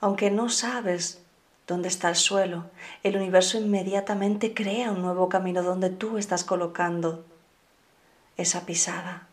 aunque 0.00 0.30
no 0.30 0.48
sabes 0.48 1.22
dónde 1.66 1.88
está 1.88 2.08
el 2.08 2.14
suelo, 2.14 2.70
el 3.02 3.16
universo 3.16 3.58
inmediatamente 3.58 4.54
crea 4.54 4.92
un 4.92 5.02
nuevo 5.02 5.28
camino 5.28 5.64
donde 5.64 5.90
tú 5.90 6.18
estás 6.18 6.44
colocando 6.44 7.24
esa 8.36 8.64
pisada. 8.64 9.26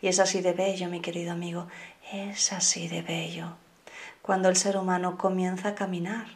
Y 0.00 0.06
es 0.06 0.20
así 0.20 0.42
de 0.42 0.52
bello, 0.52 0.88
mi 0.88 1.00
querido 1.00 1.32
amigo, 1.32 1.66
es 2.12 2.52
así 2.52 2.86
de 2.86 3.02
bello. 3.02 3.56
Cuando 4.22 4.48
el 4.48 4.54
ser 4.54 4.76
humano 4.76 5.18
comienza 5.18 5.70
a 5.70 5.74
caminar, 5.74 6.28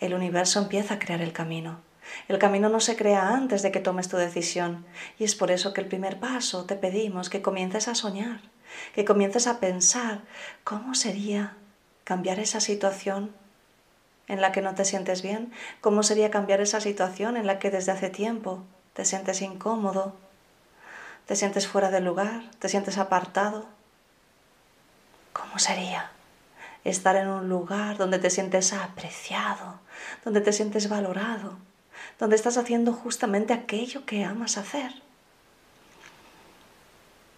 el 0.00 0.12
universo 0.12 0.60
empieza 0.60 0.92
a 0.92 0.98
crear 0.98 1.22
el 1.22 1.32
camino. 1.32 1.80
El 2.28 2.38
camino 2.38 2.68
no 2.68 2.80
se 2.80 2.96
crea 2.96 3.28
antes 3.28 3.62
de 3.62 3.72
que 3.72 3.80
tomes 3.80 4.08
tu 4.08 4.16
decisión 4.16 4.84
y 5.18 5.24
es 5.24 5.34
por 5.34 5.50
eso 5.50 5.72
que 5.72 5.80
el 5.80 5.88
primer 5.88 6.18
paso 6.20 6.64
te 6.64 6.76
pedimos 6.76 7.30
que 7.30 7.42
comiences 7.42 7.88
a 7.88 7.94
soñar, 7.94 8.40
que 8.94 9.04
comiences 9.04 9.46
a 9.46 9.60
pensar 9.60 10.20
cómo 10.64 10.94
sería 10.94 11.56
cambiar 12.04 12.38
esa 12.38 12.60
situación 12.60 13.32
en 14.28 14.40
la 14.40 14.52
que 14.52 14.62
no 14.62 14.74
te 14.74 14.84
sientes 14.84 15.22
bien, 15.22 15.52
cómo 15.80 16.02
sería 16.02 16.30
cambiar 16.30 16.60
esa 16.60 16.80
situación 16.80 17.36
en 17.36 17.46
la 17.46 17.58
que 17.58 17.70
desde 17.70 17.92
hace 17.92 18.08
tiempo 18.08 18.62
te 18.94 19.04
sientes 19.04 19.42
incómodo, 19.42 20.14
te 21.26 21.36
sientes 21.36 21.66
fuera 21.66 21.90
del 21.90 22.04
lugar, 22.04 22.50
te 22.58 22.68
sientes 22.68 22.98
apartado. 22.98 23.66
¿Cómo 25.32 25.58
sería 25.58 26.10
estar 26.84 27.16
en 27.16 27.28
un 27.28 27.48
lugar 27.48 27.96
donde 27.96 28.18
te 28.18 28.30
sientes 28.30 28.72
apreciado, 28.72 29.80
donde 30.24 30.40
te 30.40 30.52
sientes 30.52 30.88
valorado? 30.88 31.56
Donde 32.18 32.36
estás 32.36 32.56
haciendo 32.56 32.92
justamente 32.92 33.52
aquello 33.52 34.04
que 34.06 34.24
amas 34.24 34.58
hacer. 34.58 34.92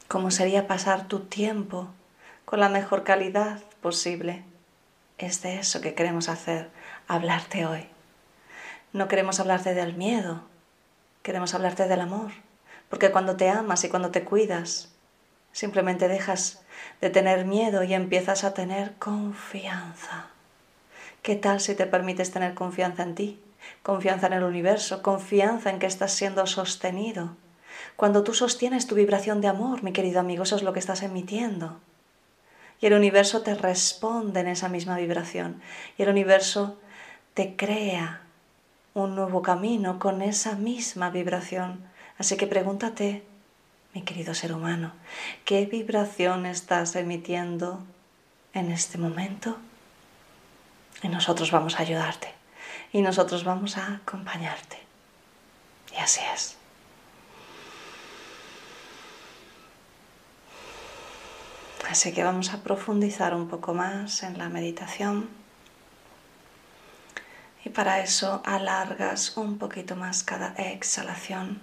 ¿Cómo 0.09 0.31
sería 0.31 0.67
pasar 0.67 1.09
tu 1.09 1.21
tiempo 1.21 1.89
con 2.45 2.61
la 2.61 2.69
mejor 2.69 3.05
calidad 3.05 3.61
posible? 3.81 4.45
Es 5.19 5.43
de 5.43 5.59
eso 5.59 5.81
que 5.81 5.95
queremos 5.95 6.29
hacer, 6.29 6.71
hablarte 7.09 7.67
hoy. 7.67 7.89
No 8.93 9.09
queremos 9.09 9.41
hablarte 9.41 9.75
del 9.75 9.95
miedo, 9.95 10.43
queremos 11.23 11.55
hablarte 11.55 11.89
del 11.89 12.01
amor, 12.01 12.33
porque 12.89 13.11
cuando 13.11 13.37
te 13.37 13.49
amas 13.49 13.83
y 13.85 13.89
cuando 13.89 14.11
te 14.11 14.25
cuidas, 14.25 14.93
simplemente 15.53 16.09
dejas 16.09 16.63
de 17.01 17.11
tener 17.11 17.45
miedo 17.45 17.83
y 17.83 17.95
empiezas 17.95 18.45
a 18.45 18.55
tener 18.55 18.95
confianza. 18.97 20.27
¿Qué 21.23 21.37
tal 21.37 21.61
si 21.61 21.75
te 21.75 21.87
permites 21.87 22.31
tener 22.31 22.55
confianza 22.55 23.03
en 23.03 23.15
ti? 23.15 23.41
Confianza 23.83 24.27
en 24.29 24.33
el 24.33 24.45
universo, 24.45 25.03
confianza 25.03 25.71
en 25.71 25.79
que 25.79 25.87
estás 25.87 26.13
siendo 26.13 26.47
sostenido. 26.47 27.37
Cuando 27.97 28.25
tú 28.25 28.35
sostienes 28.35 28.87
tu 28.87 28.95
vibración 28.95 29.41
de 29.41 29.49
amor, 29.49 29.83
mi 29.83 29.93
querido 29.93 30.21
amigo, 30.21 30.43
eso 30.43 30.57
es 30.57 30.63
lo 30.63 30.73
que 30.73 30.81
estás 30.81 31.03
emitiendo. 31.03 31.79
Y 32.81 32.87
el 32.87 32.95
universo 32.95 33.43
te 33.43 33.55
responde 33.55 34.41
en 34.41 34.49
esa 34.49 34.69
misma 34.69 34.97
vibración. 34.97 35.61
Y 35.97 36.03
el 36.03 36.09
universo 36.09 36.79
te 37.35 37.57
crea 37.57 38.23
un 38.95 39.15
nuevo 39.15 39.43
camino 39.43 39.99
con 39.99 40.23
esa 40.23 40.55
misma 40.55 41.11
vibración. 41.11 41.85
Así 42.19 42.37
que 42.37 42.47
pregúntate, 42.47 43.25
mi 43.93 44.03
querido 44.03 44.35
ser 44.35 44.53
humano, 44.53 44.93
¿qué 45.45 45.67
vibración 45.67 46.47
estás 46.47 46.97
emitiendo 46.97 47.83
en 48.55 48.73
este 48.73 48.99
momento? 48.99 49.57
Y 51.03 51.09
nosotros 51.09 51.51
vamos 51.51 51.79
a 51.79 51.83
ayudarte 51.83 52.44
y 52.95 53.03
nosotros 53.03 53.43
vamos 53.43 53.77
a 53.77 53.95
acompañarte. 53.95 54.79
Y 55.93 55.97
así 55.97 56.21
es. 56.33 56.57
Así 61.91 62.13
que 62.13 62.23
vamos 62.23 62.55
a 62.55 62.63
profundizar 62.63 63.35
un 63.35 63.49
poco 63.49 63.75
más 63.75 64.23
en 64.23 64.39
la 64.39 64.49
meditación. 64.49 65.29
Y 67.65 67.71
para 67.71 67.99
eso 67.99 68.43
alargas 68.45 69.37
un 69.37 69.59
poquito 69.59 69.97
más 69.97 70.23
cada 70.23 70.55
exhalación. 70.57 71.61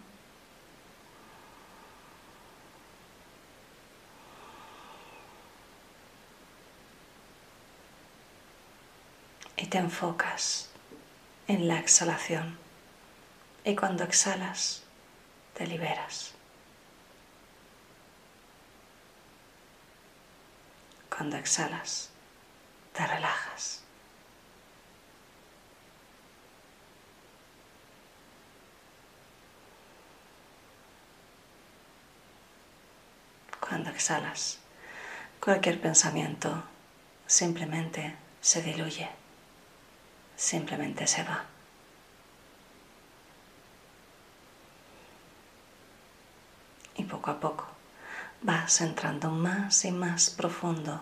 Y 9.55 9.67
te 9.67 9.77
enfocas 9.77 10.70
en 11.47 11.67
la 11.67 11.79
exhalación. 11.79 12.57
Y 13.63 13.75
cuando 13.75 14.03
exhalas, 14.03 14.83
te 15.53 15.67
liberas. 15.67 16.33
Cuando 21.09 21.37
exhalas, 21.37 22.09
te 22.93 23.05
relajas. 23.05 23.83
Cuando 33.59 33.89
exhalas, 33.91 34.57
cualquier 35.39 35.79
pensamiento 35.79 36.63
simplemente 37.25 38.15
se 38.41 38.61
diluye 38.61 39.20
simplemente 40.41 41.05
se 41.05 41.23
va. 41.23 41.45
Y 46.95 47.03
poco 47.03 47.29
a 47.29 47.39
poco 47.39 47.67
vas 48.41 48.81
entrando 48.81 49.29
más 49.29 49.85
y 49.85 49.91
más 49.91 50.31
profundo 50.31 50.99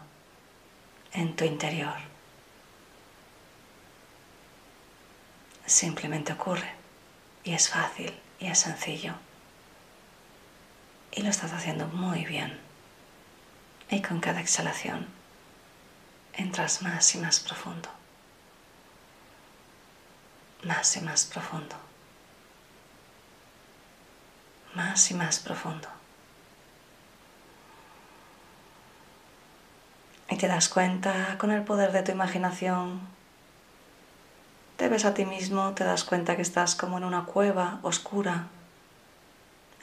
en 1.13 1.35
tu 1.37 1.45
interior. 1.45 1.95
Simplemente 5.65 6.33
ocurre 6.33 6.73
y 7.45 7.53
es 7.53 7.69
fácil 7.69 8.13
y 8.39 8.47
es 8.47 8.59
sencillo. 8.59 9.13
Y 11.13 11.21
lo 11.21 11.29
estás 11.29 11.53
haciendo 11.53 11.87
muy 11.87 12.25
bien. 12.25 12.59
Y 13.89 14.01
con 14.01 14.19
cada 14.19 14.41
exhalación 14.41 15.07
entras 16.33 16.81
más 16.81 17.15
y 17.15 17.19
más 17.19 17.39
profundo 17.39 17.98
más 20.63 20.97
y 20.97 21.01
más 21.01 21.25
profundo, 21.25 21.75
más 24.75 25.11
y 25.11 25.13
más 25.13 25.39
profundo. 25.39 25.87
Y 30.29 30.37
te 30.37 30.47
das 30.47 30.69
cuenta 30.69 31.37
con 31.37 31.51
el 31.51 31.63
poder 31.63 31.91
de 31.91 32.03
tu 32.03 32.11
imaginación, 32.11 33.01
te 34.77 34.87
ves 34.87 35.05
a 35.05 35.13
ti 35.13 35.25
mismo, 35.25 35.73
te 35.73 35.83
das 35.83 36.03
cuenta 36.03 36.35
que 36.35 36.41
estás 36.41 36.75
como 36.75 36.97
en 36.97 37.03
una 37.03 37.25
cueva 37.25 37.79
oscura 37.81 38.47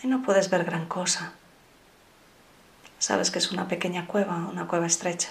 y 0.02 0.06
no 0.06 0.22
puedes 0.22 0.48
ver 0.50 0.64
gran 0.64 0.86
cosa. 0.86 1.32
Sabes 2.98 3.30
que 3.30 3.38
es 3.38 3.52
una 3.52 3.68
pequeña 3.68 4.06
cueva, 4.06 4.36
una 4.36 4.66
cueva 4.66 4.86
estrecha. 4.86 5.30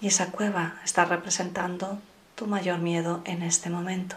Y 0.00 0.06
esa 0.06 0.30
cueva 0.30 0.80
está 0.84 1.04
representando 1.04 1.98
tu 2.36 2.46
mayor 2.46 2.78
miedo 2.78 3.20
en 3.24 3.42
este 3.42 3.68
momento. 3.68 4.16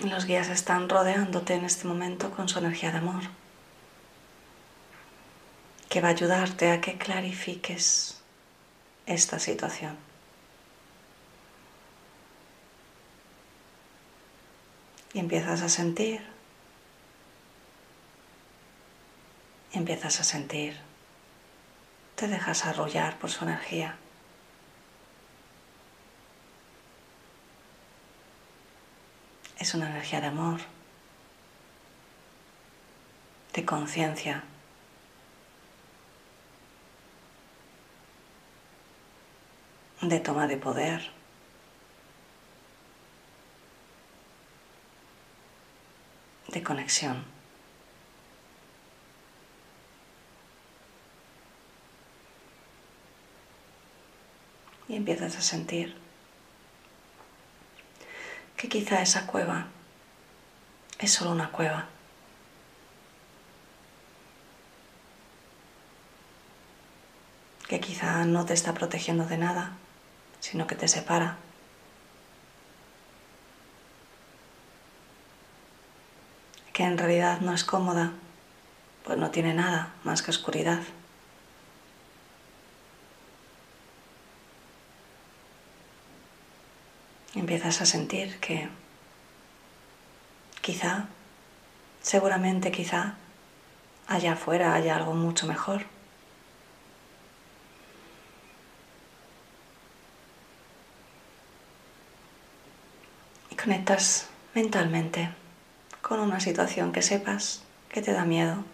Los 0.00 0.24
guías 0.24 0.48
están 0.48 0.88
rodeándote 0.88 1.54
en 1.54 1.64
este 1.64 1.86
momento 1.86 2.30
con 2.30 2.48
su 2.48 2.58
energía 2.58 2.90
de 2.90 2.98
amor, 2.98 3.22
que 5.90 6.00
va 6.00 6.08
a 6.08 6.12
ayudarte 6.12 6.72
a 6.72 6.80
que 6.80 6.96
clarifiques 6.96 8.18
esta 9.04 9.38
situación. 9.38 9.96
Y 15.12 15.18
empiezas 15.18 15.60
a 15.60 15.68
sentir 15.68 16.29
empiezas 19.72 20.20
a 20.20 20.24
sentir, 20.24 20.76
te 22.16 22.28
dejas 22.28 22.66
arrollar 22.66 23.18
por 23.18 23.30
su 23.30 23.44
energía. 23.44 23.96
Es 29.58 29.74
una 29.74 29.90
energía 29.90 30.20
de 30.20 30.26
amor, 30.28 30.60
de 33.54 33.64
conciencia. 33.64 34.44
de 40.02 40.18
toma 40.18 40.46
de 40.46 40.56
poder. 40.56 41.10
de 46.48 46.62
conexión. 46.64 47.39
Empiezas 55.00 55.34
a 55.38 55.40
sentir 55.40 55.96
que 58.58 58.68
quizá 58.68 59.00
esa 59.00 59.26
cueva 59.26 59.68
es 60.98 61.10
solo 61.10 61.30
una 61.30 61.50
cueva. 61.50 61.86
Que 67.66 67.80
quizá 67.80 68.26
no 68.26 68.44
te 68.44 68.52
está 68.52 68.74
protegiendo 68.74 69.24
de 69.24 69.38
nada, 69.38 69.72
sino 70.40 70.66
que 70.66 70.74
te 70.74 70.86
separa 70.86 71.38
que 76.74 76.84
en 76.84 76.98
realidad 76.98 77.40
no 77.40 77.54
es 77.54 77.64
cómoda, 77.64 78.12
pues 79.04 79.16
no 79.16 79.30
tiene 79.30 79.54
nada 79.54 79.94
más 80.04 80.20
que 80.22 80.30
oscuridad. 80.30 80.80
Empiezas 87.40 87.80
a 87.80 87.86
sentir 87.86 88.38
que 88.38 88.68
quizá, 90.60 91.06
seguramente 92.02 92.70
quizá, 92.70 93.14
allá 94.06 94.34
afuera 94.34 94.74
haya 94.74 94.94
algo 94.94 95.14
mucho 95.14 95.46
mejor. 95.46 95.86
Y 103.48 103.54
conectas 103.56 104.28
mentalmente 104.54 105.30
con 106.02 106.20
una 106.20 106.40
situación 106.40 106.92
que 106.92 107.00
sepas 107.00 107.62
que 107.88 108.02
te 108.02 108.12
da 108.12 108.26
miedo, 108.26 108.64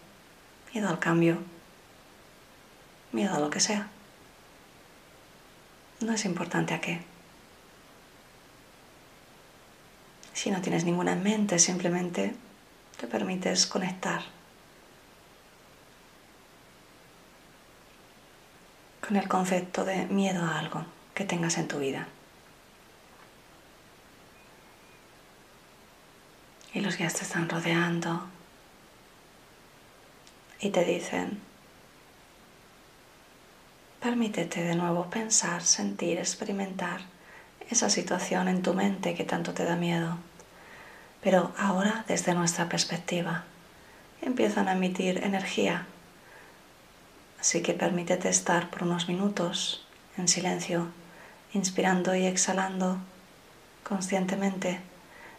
miedo 0.73 0.89
al 0.89 0.99
cambio, 0.99 1.37
miedo 3.13 3.33
a 3.33 3.39
lo 3.39 3.49
que 3.49 3.61
sea. 3.61 3.87
No 6.01 6.11
es 6.11 6.25
importante 6.25 6.73
a 6.73 6.81
qué. 6.81 7.16
Si 10.37 10.51
no 10.51 10.61
tienes 10.61 10.85
ninguna 10.85 11.13
en 11.13 11.23
mente, 11.23 11.57
simplemente 11.57 12.31
te 12.99 13.07
permites 13.07 13.65
conectar 13.65 14.21
con 19.01 19.17
el 19.17 19.27
concepto 19.27 19.83
de 19.83 20.05
miedo 20.05 20.45
a 20.45 20.59
algo 20.59 20.85
que 21.15 21.25
tengas 21.25 21.57
en 21.57 21.67
tu 21.67 21.79
vida. 21.79 22.07
y 26.71 26.81
los 26.81 26.95
guías 26.95 27.15
te 27.15 27.23
están 27.23 27.49
rodeando 27.49 28.27
y 30.59 30.69
te 30.69 30.85
dicen, 30.85 31.41
permítete 33.99 34.61
de 34.61 34.75
nuevo 34.75 35.09
pensar, 35.09 35.63
sentir, 35.63 36.19
experimentar 36.19 37.16
esa 37.69 37.89
situación 37.89 38.47
en 38.47 38.61
tu 38.61 38.73
mente 38.73 39.15
que 39.15 39.23
tanto 39.23 39.53
te 39.53 39.65
da 39.65 39.75
miedo, 39.75 40.17
pero 41.21 41.51
ahora 41.57 42.05
desde 42.07 42.33
nuestra 42.33 42.69
perspectiva. 42.69 43.43
Empiezan 44.21 44.67
a 44.67 44.73
emitir 44.73 45.23
energía, 45.23 45.85
así 47.39 47.61
que 47.61 47.73
permítete 47.73 48.29
estar 48.29 48.69
por 48.69 48.83
unos 48.83 49.07
minutos 49.07 49.85
en 50.17 50.27
silencio, 50.27 50.87
inspirando 51.53 52.15
y 52.15 52.25
exhalando 52.25 52.97
conscientemente 53.83 54.81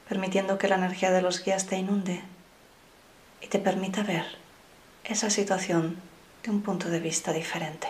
permitiendo 0.09 0.59
que 0.59 0.69
la 0.69 0.77
energía 0.77 1.11
de 1.11 1.23
los 1.23 1.45
guías 1.45 1.67
te 1.67 1.77
inunde 1.77 2.23
y 3.43 3.49
te 3.49 3.59
permita 3.59 4.03
ver 4.03 4.25
esa 5.05 5.31
situación 5.31 6.01
de 6.43 6.51
un 6.51 6.62
punto 6.62 6.88
de 6.88 6.99
vista 6.99 7.33
diferente. 7.33 7.88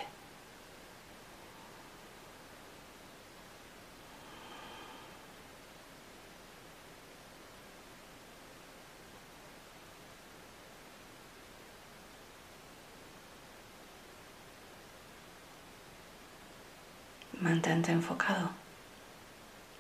Mantente 17.79 17.93
enfocado, 17.93 18.51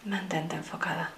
mantente 0.05 0.55
enfocada. 0.55 1.11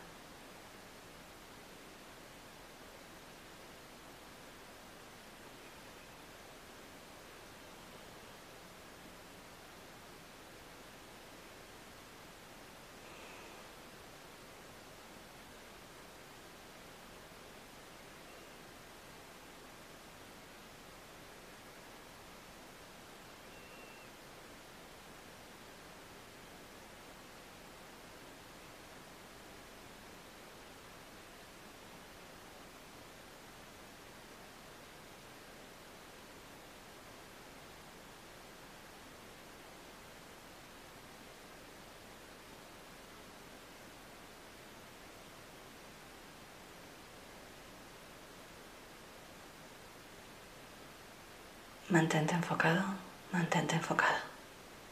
Mantente 51.91 52.35
enfocado, 52.37 52.85
mantente 53.33 53.75
enfocado 53.75 54.17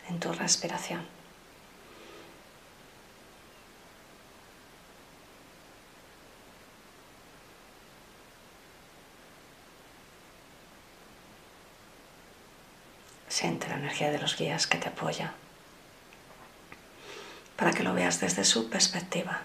en 0.09 0.19
tu 0.19 0.33
respiración. 0.33 1.07
Siente 13.29 13.69
la 13.69 13.77
energía 13.77 14.11
de 14.11 14.19
los 14.19 14.37
guías 14.37 14.67
que 14.67 14.79
te 14.79 14.89
apoya 14.89 15.35
para 17.57 17.73
que 17.73 17.85
lo 17.85 17.95
veas 17.95 18.19
desde 18.19 18.43
su 18.43 18.69
perspectiva. 18.69 19.43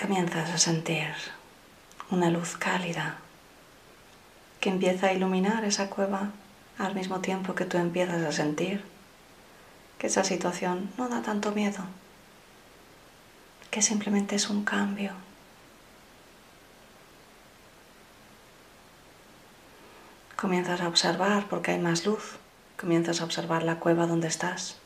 Comienzas 0.00 0.48
a 0.48 0.56
sentir 0.56 1.12
una 2.10 2.30
luz 2.30 2.56
cálida 2.56 3.18
que 4.58 4.70
empieza 4.70 5.08
a 5.08 5.12
iluminar 5.12 5.64
esa 5.64 5.90
cueva 5.90 6.30
al 6.78 6.94
mismo 6.94 7.20
tiempo 7.20 7.54
que 7.54 7.66
tú 7.66 7.76
empiezas 7.76 8.22
a 8.22 8.32
sentir 8.32 8.82
que 9.98 10.06
esa 10.06 10.24
situación 10.24 10.90
no 10.96 11.10
da 11.10 11.20
tanto 11.20 11.52
miedo, 11.52 11.84
que 13.70 13.82
simplemente 13.82 14.36
es 14.36 14.48
un 14.48 14.64
cambio. 14.64 15.12
Comienzas 20.34 20.80
a 20.80 20.88
observar 20.88 21.46
porque 21.48 21.72
hay 21.72 21.78
más 21.78 22.06
luz, 22.06 22.38
comienzas 22.78 23.20
a 23.20 23.24
observar 23.24 23.64
la 23.64 23.76
cueva 23.76 24.06
donde 24.06 24.28
estás 24.28 24.78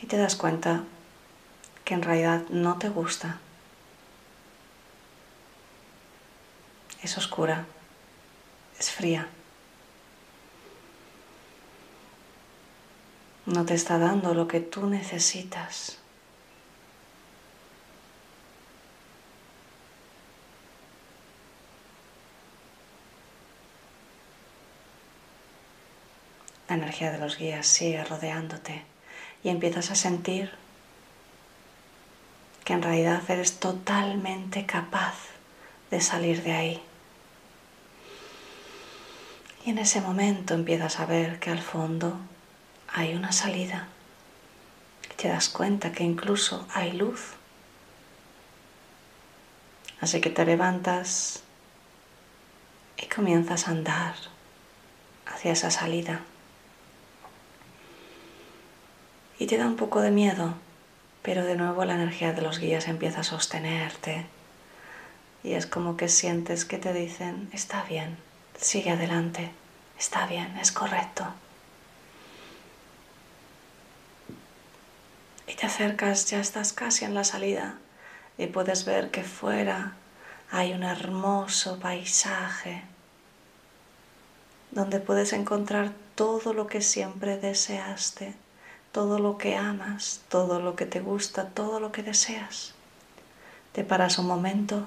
y 0.00 0.06
te 0.06 0.16
das 0.16 0.36
cuenta 0.36 0.84
que 1.84 1.92
en 1.92 2.00
realidad 2.00 2.44
no 2.48 2.78
te 2.78 2.88
gusta. 2.88 3.38
Es 7.02 7.18
oscura, 7.18 7.66
es 8.78 8.90
fría. 8.90 9.28
No 13.46 13.64
te 13.64 13.74
está 13.74 13.98
dando 13.98 14.34
lo 14.34 14.46
que 14.46 14.60
tú 14.60 14.86
necesitas. 14.86 15.98
La 26.68 26.76
energía 26.76 27.10
de 27.10 27.18
los 27.18 27.36
guías 27.36 27.66
sigue 27.66 28.02
rodeándote 28.04 28.84
y 29.42 29.48
empiezas 29.48 29.90
a 29.90 29.96
sentir 29.96 30.52
que 32.64 32.72
en 32.74 32.82
realidad 32.82 33.22
eres 33.28 33.58
totalmente 33.58 34.66
capaz 34.66 35.16
de 35.90 36.00
salir 36.00 36.42
de 36.44 36.52
ahí. 36.52 36.82
Y 39.64 39.70
en 39.70 39.78
ese 39.78 40.00
momento 40.00 40.54
empiezas 40.54 40.98
a 40.98 41.06
ver 41.06 41.38
que 41.38 41.50
al 41.50 41.60
fondo 41.60 42.18
hay 42.92 43.14
una 43.14 43.32
salida. 43.32 43.88
Te 45.16 45.28
das 45.28 45.48
cuenta 45.48 45.92
que 45.92 46.02
incluso 46.02 46.66
hay 46.74 46.92
luz. 46.92 47.34
Así 50.00 50.20
que 50.20 50.30
te 50.30 50.44
levantas 50.44 51.44
y 53.00 53.06
comienzas 53.06 53.68
a 53.68 53.70
andar 53.70 54.14
hacia 55.26 55.52
esa 55.52 55.70
salida. 55.70 56.22
Y 59.38 59.46
te 59.46 59.58
da 59.58 59.66
un 59.66 59.76
poco 59.76 60.00
de 60.00 60.10
miedo, 60.10 60.54
pero 61.22 61.44
de 61.44 61.54
nuevo 61.54 61.84
la 61.84 61.94
energía 61.94 62.32
de 62.32 62.42
los 62.42 62.58
guías 62.58 62.88
empieza 62.88 63.20
a 63.20 63.24
sostenerte. 63.24 64.26
Y 65.44 65.52
es 65.52 65.66
como 65.66 65.96
que 65.96 66.08
sientes 66.08 66.64
que 66.64 66.78
te 66.78 66.92
dicen, 66.92 67.48
está 67.52 67.84
bien, 67.84 68.16
sigue 68.62 68.90
adelante, 68.90 69.50
está 69.98 70.26
bien, 70.26 70.56
es 70.56 70.72
correcto. 70.72 71.26
y 75.52 75.54
te 75.54 75.66
acercas, 75.66 76.30
ya 76.30 76.40
estás 76.40 76.72
casi 76.72 77.04
en 77.04 77.14
la 77.14 77.24
salida 77.24 77.74
y 78.38 78.46
puedes 78.46 78.84
ver 78.84 79.10
que 79.10 79.22
fuera 79.22 79.92
hay 80.50 80.72
un 80.72 80.82
hermoso 80.82 81.78
paisaje 81.78 82.82
donde 84.70 84.98
puedes 84.98 85.32
encontrar 85.34 85.92
todo 86.14 86.54
lo 86.54 86.66
que 86.66 86.80
siempre 86.80 87.36
deseaste, 87.36 88.34
todo 88.92 89.18
lo 89.18 89.36
que 89.36 89.56
amas, 89.56 90.22
todo 90.28 90.60
lo 90.60 90.76
que 90.76 90.86
te 90.86 91.00
gusta, 91.00 91.48
todo 91.48 91.78
lo 91.78 91.92
que 91.92 92.02
deseas. 92.02 92.74
Te 93.72 93.84
paras 93.84 94.18
un 94.18 94.26
momento, 94.26 94.86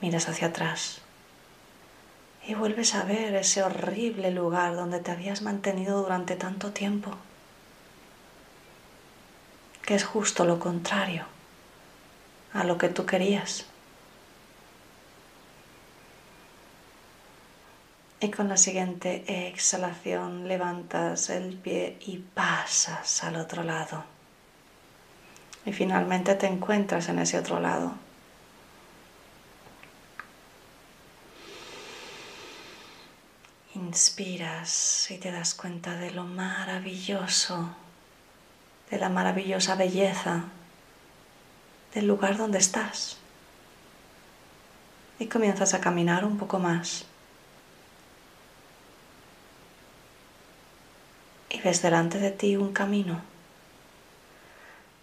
miras 0.00 0.28
hacia 0.28 0.48
atrás 0.48 1.00
y 2.48 2.54
vuelves 2.54 2.94
a 2.94 3.04
ver 3.04 3.34
ese 3.34 3.62
horrible 3.62 4.30
lugar 4.30 4.74
donde 4.74 5.00
te 5.00 5.10
habías 5.10 5.42
mantenido 5.42 6.02
durante 6.02 6.34
tanto 6.34 6.72
tiempo 6.72 7.12
que 9.82 9.94
es 9.94 10.04
justo 10.04 10.44
lo 10.44 10.58
contrario 10.58 11.24
a 12.52 12.64
lo 12.64 12.76
que 12.76 12.88
tú 12.88 13.06
querías. 13.06 13.64
Y 18.20 18.30
con 18.30 18.48
la 18.48 18.56
siguiente 18.56 19.48
exhalación 19.48 20.48
levantas 20.48 21.30
el 21.30 21.56
pie 21.56 21.96
y 22.00 22.18
pasas 22.18 23.24
al 23.24 23.36
otro 23.36 23.62
lado. 23.62 24.04
Y 25.64 25.72
finalmente 25.72 26.34
te 26.34 26.46
encuentras 26.46 27.08
en 27.08 27.20
ese 27.20 27.38
otro 27.38 27.60
lado. 27.60 27.94
Inspiras 33.80 35.10
y 35.10 35.18
te 35.18 35.30
das 35.30 35.54
cuenta 35.54 35.96
de 35.96 36.10
lo 36.10 36.24
maravilloso 36.24 37.70
de 38.90 38.98
la 38.98 39.08
maravillosa 39.08 39.74
belleza 39.74 40.44
del 41.94 42.06
lugar 42.06 42.36
donde 42.36 42.58
estás. 42.58 43.18
Y 45.18 45.26
comienzas 45.26 45.74
a 45.74 45.80
caminar 45.80 46.24
un 46.24 46.38
poco 46.38 46.58
más. 46.58 47.04
Y 51.50 51.60
ves 51.60 51.82
delante 51.82 52.18
de 52.18 52.30
ti 52.30 52.56
un 52.56 52.72
camino. 52.72 53.20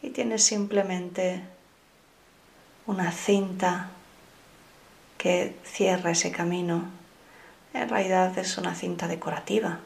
Y 0.01 0.09
tienes 0.09 0.43
simplemente 0.43 1.41
una 2.85 3.11
cinta 3.11 3.89
que 5.17 5.55
cierra 5.63 6.11
ese 6.11 6.31
camino. 6.31 7.04
En 7.75 7.89
realidad 7.89 8.35
es 8.39 8.57
una 8.57 8.73
cinta 8.73 9.07
decorativa 9.07 9.79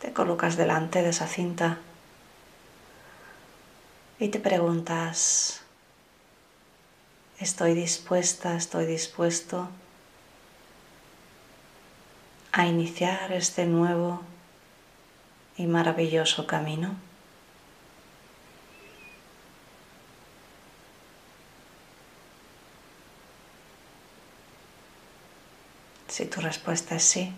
te 0.00 0.12
colocas 0.12 0.56
delante 0.56 1.02
de 1.02 1.10
esa 1.10 1.26
cinta 1.26 1.78
y 4.20 4.28
te 4.28 4.40
preguntas, 4.40 5.60
¿estoy 7.38 7.74
dispuesta, 7.74 8.56
estoy 8.56 8.86
dispuesto 8.86 9.68
a 12.52 12.66
iniciar 12.66 13.32
este 13.32 13.66
nuevo 13.66 14.22
y 15.56 15.66
maravilloso 15.66 16.46
camino? 16.46 17.07
Si 26.18 26.26
tu 26.26 26.40
respuesta 26.40 26.96
es 26.96 27.04
sí, 27.04 27.32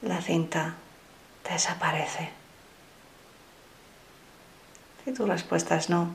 la 0.00 0.22
cinta 0.22 0.76
desaparece. 1.46 2.30
Si 5.04 5.12
tu 5.12 5.26
respuesta 5.26 5.76
es 5.76 5.90
no, 5.90 6.14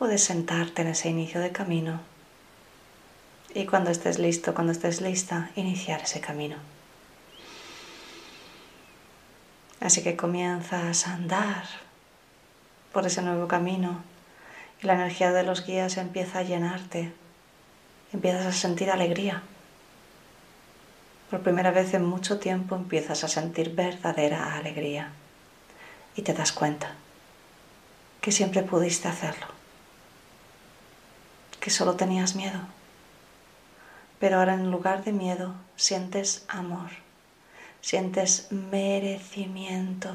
puedes 0.00 0.24
sentarte 0.24 0.82
en 0.82 0.88
ese 0.88 1.08
inicio 1.08 1.40
de 1.40 1.52
camino 1.52 2.00
y 3.54 3.66
cuando 3.66 3.92
estés 3.92 4.18
listo, 4.18 4.52
cuando 4.52 4.72
estés 4.72 5.00
lista, 5.00 5.52
iniciar 5.54 6.02
ese 6.02 6.20
camino. 6.20 6.56
Así 9.78 10.02
que 10.02 10.16
comienzas 10.16 11.06
a 11.06 11.14
andar 11.14 11.66
por 12.92 13.06
ese 13.06 13.22
nuevo 13.22 13.46
camino 13.46 14.02
y 14.82 14.86
la 14.88 14.94
energía 14.94 15.30
de 15.30 15.44
los 15.44 15.64
guías 15.64 15.98
empieza 15.98 16.40
a 16.40 16.42
llenarte, 16.42 17.12
empiezas 18.12 18.46
a 18.46 18.52
sentir 18.52 18.90
alegría. 18.90 19.42
Por 21.30 21.42
primera 21.42 21.70
vez 21.70 21.92
en 21.94 22.04
mucho 22.04 22.38
tiempo 22.38 22.76
empiezas 22.76 23.24
a 23.24 23.28
sentir 23.28 23.74
verdadera 23.74 24.56
alegría. 24.56 25.10
Y 26.14 26.22
te 26.22 26.32
das 26.32 26.52
cuenta 26.52 26.94
que 28.20 28.32
siempre 28.32 28.62
pudiste 28.62 29.08
hacerlo, 29.08 29.46
que 31.60 31.70
solo 31.70 31.94
tenías 31.94 32.34
miedo, 32.34 32.60
pero 34.18 34.38
ahora 34.38 34.54
en 34.54 34.70
lugar 34.70 35.04
de 35.04 35.12
miedo 35.12 35.54
sientes 35.76 36.44
amor, 36.48 36.90
sientes 37.80 38.50
merecimiento. 38.50 40.10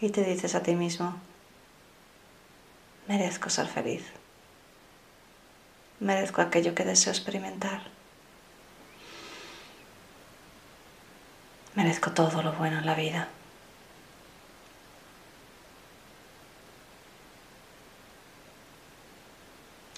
Y 0.00 0.10
te 0.10 0.22
dices 0.22 0.54
a 0.54 0.62
ti 0.62 0.74
mismo, 0.74 1.16
merezco 3.08 3.50
ser 3.50 3.66
feliz, 3.66 4.04
merezco 6.00 6.40
aquello 6.40 6.74
que 6.74 6.84
deseo 6.84 7.12
experimentar 7.12 7.82
Merezco 11.78 12.10
todo 12.10 12.42
lo 12.42 12.52
bueno 12.54 12.80
en 12.80 12.86
la 12.86 12.96
vida. 12.96 13.28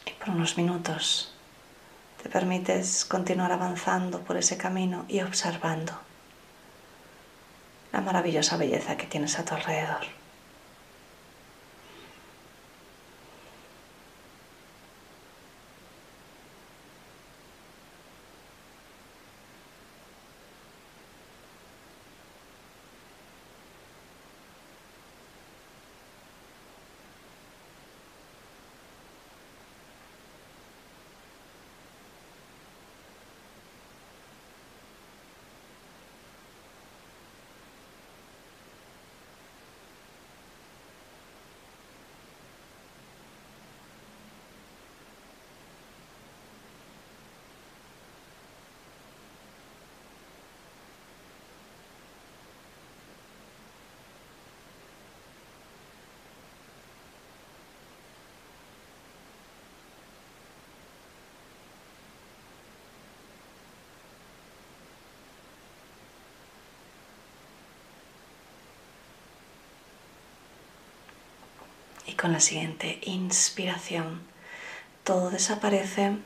Y 0.04 0.10
por 0.10 0.28
unos 0.28 0.58
minutos 0.58 1.32
te 2.22 2.28
permites 2.28 3.06
continuar 3.06 3.50
avanzando 3.52 4.20
por 4.20 4.36
ese 4.36 4.58
camino 4.58 5.06
y 5.08 5.22
observando 5.22 5.98
la 7.92 8.02
maravillosa 8.02 8.58
belleza 8.58 8.98
que 8.98 9.06
tienes 9.06 9.38
a 9.38 9.46
tu 9.46 9.54
alrededor. 9.54 10.19
Con 72.20 72.32
la 72.32 72.40
siguiente 72.40 72.98
inspiración 73.02 74.20
todo 75.04 75.30
desaparece 75.30 76.18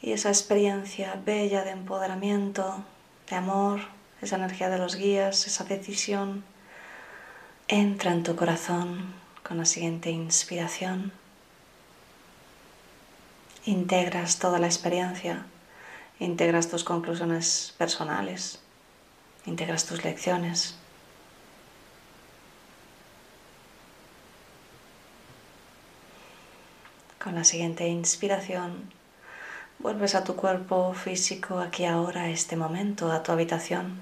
y 0.00 0.12
esa 0.12 0.30
experiencia 0.30 1.20
bella 1.22 1.62
de 1.64 1.70
empoderamiento, 1.72 2.82
de 3.28 3.36
amor, 3.36 3.80
esa 4.22 4.36
energía 4.36 4.70
de 4.70 4.78
los 4.78 4.96
guías, 4.96 5.46
esa 5.46 5.64
decisión, 5.64 6.42
entra 7.68 8.12
en 8.12 8.22
tu 8.22 8.34
corazón 8.36 9.12
con 9.46 9.58
la 9.58 9.66
siguiente 9.66 10.10
inspiración. 10.10 11.12
Integras 13.66 14.38
toda 14.38 14.58
la 14.58 14.66
experiencia, 14.66 15.44
integras 16.18 16.70
tus 16.70 16.84
conclusiones 16.84 17.74
personales, 17.76 18.60
integras 19.44 19.84
tus 19.84 20.02
lecciones. 20.02 20.79
Con 27.22 27.34
la 27.34 27.44
siguiente 27.44 27.86
inspiración, 27.86 28.90
vuelves 29.78 30.14
a 30.14 30.24
tu 30.24 30.36
cuerpo 30.36 30.94
físico 30.94 31.58
aquí 31.58 31.84
ahora, 31.84 32.30
este 32.30 32.56
momento, 32.56 33.12
a 33.12 33.22
tu 33.22 33.30
habitación. 33.30 34.00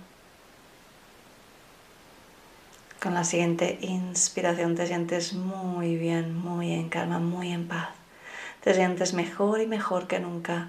Con 3.03 3.15
la 3.15 3.25
siguiente 3.25 3.77
inspiración 3.81 4.77
te 4.77 4.87
sientes 4.87 5.33
muy 5.33 5.97
bien, 5.97 6.33
muy 6.33 6.73
en 6.73 6.89
calma, 6.89 7.19
muy 7.19 7.51
en 7.51 7.67
paz. 7.67 7.89
Te 8.63 8.73
sientes 8.73 9.15
mejor 9.15 9.61
y 9.61 9.67
mejor 9.67 10.07
que 10.07 10.21
nunca, 10.21 10.69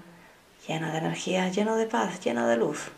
lleno 0.66 0.90
de 0.90 0.98
energía, 0.98 1.50
lleno 1.50 1.76
de 1.76 1.86
paz, 1.86 2.18
lleno 2.18 2.48
de 2.48 2.56
luz. 2.56 2.90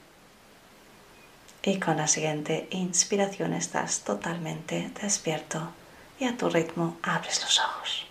Y 1.63 1.79
con 1.79 1.99
la 1.99 2.09
siguiente 2.09 2.69
inspiración 2.71 3.53
estás 3.53 4.01
totalmente 4.01 4.91
despierto 5.03 5.73
y 6.19 6.25
a 6.25 6.39
tu 6.39 6.49
ritmo 6.49 6.97
abres 7.03 7.43
los 7.43 7.61
ojos. 7.61 8.07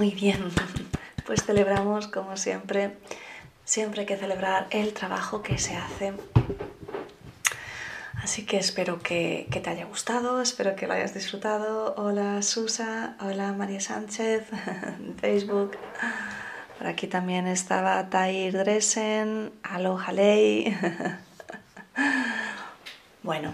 Muy 0.00 0.12
bien, 0.12 0.50
pues 1.26 1.44
celebramos 1.44 2.06
como 2.06 2.38
siempre, 2.38 2.96
siempre 3.66 4.00
hay 4.00 4.06
que 4.06 4.16
celebrar 4.16 4.66
el 4.70 4.94
trabajo 4.94 5.42
que 5.42 5.58
se 5.58 5.76
hace. 5.76 6.14
Así 8.14 8.46
que 8.46 8.56
espero 8.56 9.00
que, 9.00 9.46
te 9.52 9.68
haya 9.68 9.84
gustado, 9.84 10.40
espero 10.40 10.74
que 10.74 10.86
lo 10.86 10.94
hayas 10.94 11.12
disfrutado. 11.12 11.94
Hola 11.98 12.40
Susa, 12.40 13.18
hola 13.20 13.52
María 13.52 13.78
Sánchez, 13.78 14.46
Facebook. 15.20 15.76
Por 16.78 16.86
aquí 16.86 17.06
también 17.06 17.46
estaba 17.46 18.08
Tair 18.08 18.54
Dresen, 18.54 19.52
aloha 19.62 20.12
ley. 20.12 20.74
bueno, 23.22 23.52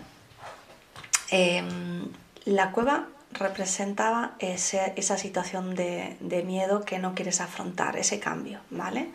em, 1.32 2.06
la 2.44 2.70
cueva 2.70 3.08
representaba 3.38 4.34
esa 4.38 5.18
situación 5.18 5.74
de, 5.74 6.42
miedo 6.46 6.84
que 6.84 6.98
no 6.98 7.14
quieres 7.14 7.40
afrontar, 7.40 7.96
ese 7.96 8.20
cambio, 8.20 8.60
¿vale? 8.70 9.08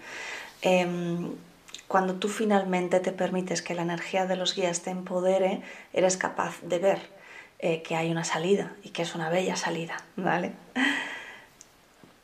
Em, 0.62 1.32
cuando 1.88 2.16
tú 2.16 2.30
finalmente 2.30 3.00
te 3.00 3.12
permites 3.12 3.62
que 3.62 3.76
la 3.76 3.82
energía 3.82 4.26
de 4.26 4.36
los 4.36 4.56
guías 4.56 4.82
te 4.82 4.92
empodere, 4.92 5.62
eres 5.94 6.18
capaz 6.18 6.62
de 6.62 6.80
ver 6.80 7.00
eh, 7.60 7.82
que 7.84 7.96
hay 7.96 8.12
una 8.12 8.24
salida 8.24 8.74
y 8.84 8.90
que 8.90 9.02
es 9.02 9.14
una 9.14 9.30
bella 9.30 9.56
salida, 9.56 9.98
¿vale? 10.16 10.54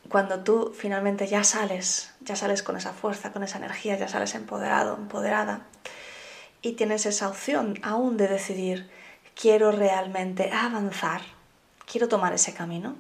Cuando 0.09 0.39
tú 0.39 0.73
finalmente 0.75 1.27
ya 1.27 1.43
sales, 1.43 2.13
ya 2.21 2.35
sales 2.37 2.63
con 2.63 2.77
esa 2.77 2.93
fuerza, 2.93 3.33
con 3.33 3.43
esa 3.43 3.57
energía, 3.57 3.97
ya 3.97 4.07
sales 4.07 4.35
empoderado, 4.35 4.95
empoderada, 4.95 5.61
y 6.61 6.73
tienes 6.73 7.05
esa 7.05 7.27
opción 7.27 7.77
aún 7.83 8.15
de 8.15 8.27
decidir, 8.29 8.89
quiero 9.35 9.71
realmente 9.71 10.49
avanzar, 10.51 11.21
quiero 11.89 12.07
tomar 12.07 12.33
ese 12.33 12.53
camino. 12.53 12.95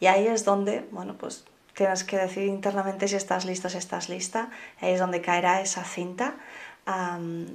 Y 0.00 0.06
ahí 0.06 0.26
es 0.26 0.44
donde, 0.44 0.86
bueno, 0.90 1.16
pues 1.16 1.44
tienes 1.74 2.04
que 2.04 2.16
decidir 2.16 2.48
internamente 2.48 3.08
si 3.08 3.16
estás 3.16 3.44
listo, 3.44 3.68
si 3.68 3.78
estás 3.78 4.08
lista. 4.08 4.50
Ahí 4.80 4.92
es 4.92 5.00
donde 5.00 5.20
caerá 5.20 5.60
esa 5.60 5.84
cinta. 5.84 6.36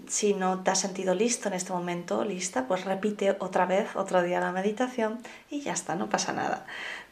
si 0.08 0.34
no 0.34 0.64
te 0.64 0.72
has 0.72 0.80
sentido 0.80 1.14
listo 1.14 1.50
en 1.50 1.54
este 1.54 1.72
momento, 1.72 2.24
lista, 2.24 2.68
pues 2.68 2.86
repite 2.86 3.36
otra 3.40 3.66
vez, 3.68 3.96
otro 3.96 4.24
día 4.24 4.40
la 4.40 4.52
meditación 4.52 5.20
y 5.52 5.62
ya 5.62 5.74
está, 5.74 5.96
no 5.96 6.10
pasa 6.10 6.34
nada. 6.34 6.66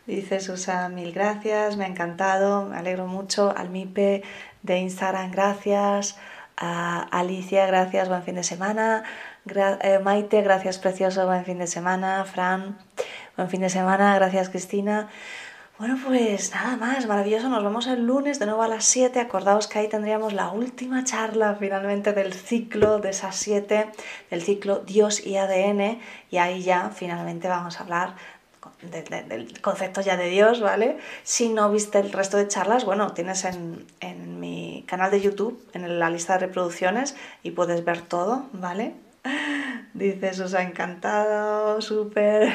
Dice 0.07 0.39
Susa, 0.39 0.89
mil 0.89 1.11
gracias, 1.11 1.77
me 1.77 1.83
ha 1.85 1.87
encantado, 1.87 2.65
me 2.65 2.77
alegro 2.77 3.07
mucho. 3.07 3.53
Almipe 3.55 4.23
de 4.63 4.79
Instagram, 4.79 5.31
gracias. 5.31 6.17
Alicia, 6.55 7.67
gracias, 7.67 8.09
buen 8.09 8.23
fin 8.23 8.35
de 8.35 8.43
semana. 8.43 9.03
Eh, 9.49 9.99
Maite, 10.03 10.41
gracias, 10.41 10.77
precioso, 10.77 11.25
buen 11.25 11.45
fin 11.45 11.59
de 11.59 11.67
semana. 11.67 12.25
Fran, 12.25 12.77
Buen 13.37 13.49
fin 13.49 13.61
de 13.61 13.69
semana, 13.69 14.15
gracias 14.15 14.49
Cristina. 14.49 15.07
Bueno, 15.79 15.97
pues 16.05 16.51
nada 16.51 16.75
más, 16.75 17.05
maravilloso. 17.05 17.47
Nos 17.49 17.63
vemos 17.63 17.87
el 17.87 18.05
lunes 18.05 18.39
de 18.39 18.45
nuevo 18.47 18.63
a 18.63 18.67
las 18.67 18.83
7. 18.85 19.19
Acordaos 19.19 19.67
que 19.67 19.79
ahí 19.79 19.87
tendríamos 19.87 20.33
la 20.33 20.49
última 20.49 21.03
charla 21.03 21.55
finalmente 21.57 22.13
del 22.13 22.33
ciclo 22.33 22.99
de 22.99 23.11
esas 23.11 23.35
7, 23.35 23.89
del 24.31 24.41
ciclo 24.41 24.79
Dios 24.79 25.25
y 25.25 25.37
ADN. 25.37 25.99
Y 26.29 26.37
ahí 26.37 26.63
ya 26.63 26.89
finalmente 26.89 27.47
vamos 27.47 27.79
a 27.79 27.83
hablar 27.83 28.15
del 28.81 29.61
concepto 29.61 30.01
ya 30.01 30.17
de 30.17 30.29
Dios, 30.29 30.59
¿vale? 30.59 30.97
Si 31.23 31.49
no 31.49 31.71
viste 31.71 31.99
el 31.99 32.11
resto 32.11 32.37
de 32.37 32.47
charlas, 32.47 32.83
bueno, 32.83 33.13
tienes 33.13 33.45
en, 33.45 33.85
en 34.01 34.39
mi 34.39 34.83
canal 34.87 35.09
de 35.09 35.21
YouTube, 35.21 35.63
en 35.73 35.99
la 35.99 36.09
lista 36.09 36.33
de 36.33 36.39
reproducciones, 36.39 37.15
y 37.43 37.51
puedes 37.51 37.85
ver 37.85 38.01
todo, 38.01 38.47
¿vale? 38.51 38.93
Dice 39.93 40.43
os 40.43 40.53
ha 40.53 40.61
encantado, 40.61 41.81
súper. 41.81 42.51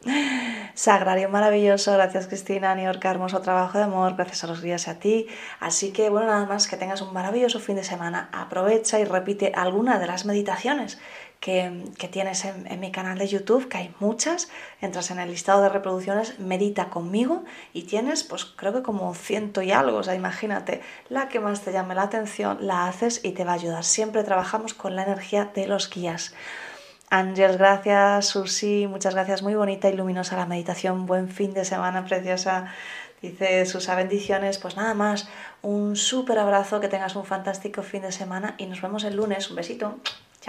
Sagrario 0.74 1.28
maravilloso, 1.28 1.92
gracias 1.92 2.26
Cristina, 2.26 2.74
New 2.74 2.90
hermoso 3.02 3.40
trabajo 3.42 3.76
de 3.76 3.84
amor, 3.84 4.14
gracias 4.16 4.44
a 4.44 4.46
los 4.46 4.62
días 4.62 4.86
y 4.86 4.90
a 4.90 4.98
ti. 4.98 5.26
Así 5.58 5.92
que 5.92 6.08
bueno, 6.08 6.28
nada 6.28 6.46
más 6.46 6.68
que 6.68 6.76
tengas 6.76 7.02
un 7.02 7.12
maravilloso 7.12 7.60
fin 7.60 7.76
de 7.76 7.84
semana, 7.84 8.30
aprovecha 8.32 8.98
y 8.98 9.04
repite 9.04 9.52
alguna 9.54 9.98
de 9.98 10.06
las 10.06 10.24
meditaciones 10.24 10.98
que, 11.40 12.08
tienes 12.10 12.44
en, 12.44 12.80
mi 12.80 12.92
canal 12.92 13.18
de 13.18 13.26
YouTube, 13.26 13.68
que 13.68 13.78
hay 13.78 13.94
muchas, 13.98 14.50
entras 14.82 15.10
en 15.10 15.18
el 15.18 15.30
listado 15.30 15.62
de 15.62 15.70
reproducciones, 15.70 16.38
medita 16.38 16.90
conmigo 16.90 17.44
y 17.72 17.84
tienes 17.84 18.24
pues 18.24 18.44
creo 18.44 18.74
que 18.74 18.82
como 18.82 19.14
ciento 19.14 19.62
y 19.62 19.72
algo, 19.72 19.98
o 19.98 20.02
sea, 20.02 20.14
imagínate, 20.14 20.82
la 21.08 21.28
que 21.28 21.40
más 21.40 21.62
te 21.62 21.72
llame 21.72 21.94
la 21.94 22.02
atención, 22.02 22.58
la 22.60 22.86
haces 22.86 23.24
y 23.24 23.32
te 23.32 23.44
va 23.44 23.52
a 23.52 23.54
ayudar. 23.54 23.84
Siempre 23.84 24.22
trabajamos 24.22 24.74
con 24.74 24.96
la 24.96 25.02
energía 25.02 25.46
de 25.46 25.66
los 25.66 25.88
guías. 25.88 26.34
Ángel, 27.08 27.56
gracias. 27.58 28.26
Susi, 28.26 28.86
muchas 28.86 29.14
gracias. 29.14 29.42
Muy 29.42 29.54
bonita 29.56 29.88
y 29.88 29.96
luminosa 29.96 30.36
la 30.36 30.46
meditación. 30.46 31.06
Buen 31.06 31.28
fin 31.28 31.52
de 31.54 31.64
semana, 31.64 32.04
preciosa. 32.04 32.72
Dice 33.20 33.66
Susa, 33.66 33.96
bendiciones. 33.96 34.58
Pues 34.58 34.76
nada 34.76 34.94
más, 34.94 35.28
un 35.62 35.96
súper 35.96 36.38
abrazo, 36.38 36.78
que 36.78 36.86
tengas 36.86 37.16
un 37.16 37.24
fantástico 37.24 37.82
fin 37.82 38.02
de 38.02 38.12
semana 38.12 38.54
y 38.58 38.66
nos 38.66 38.80
vemos 38.80 39.02
el 39.02 39.16
lunes. 39.16 39.50
Un 39.50 39.56
besito. 39.56 39.98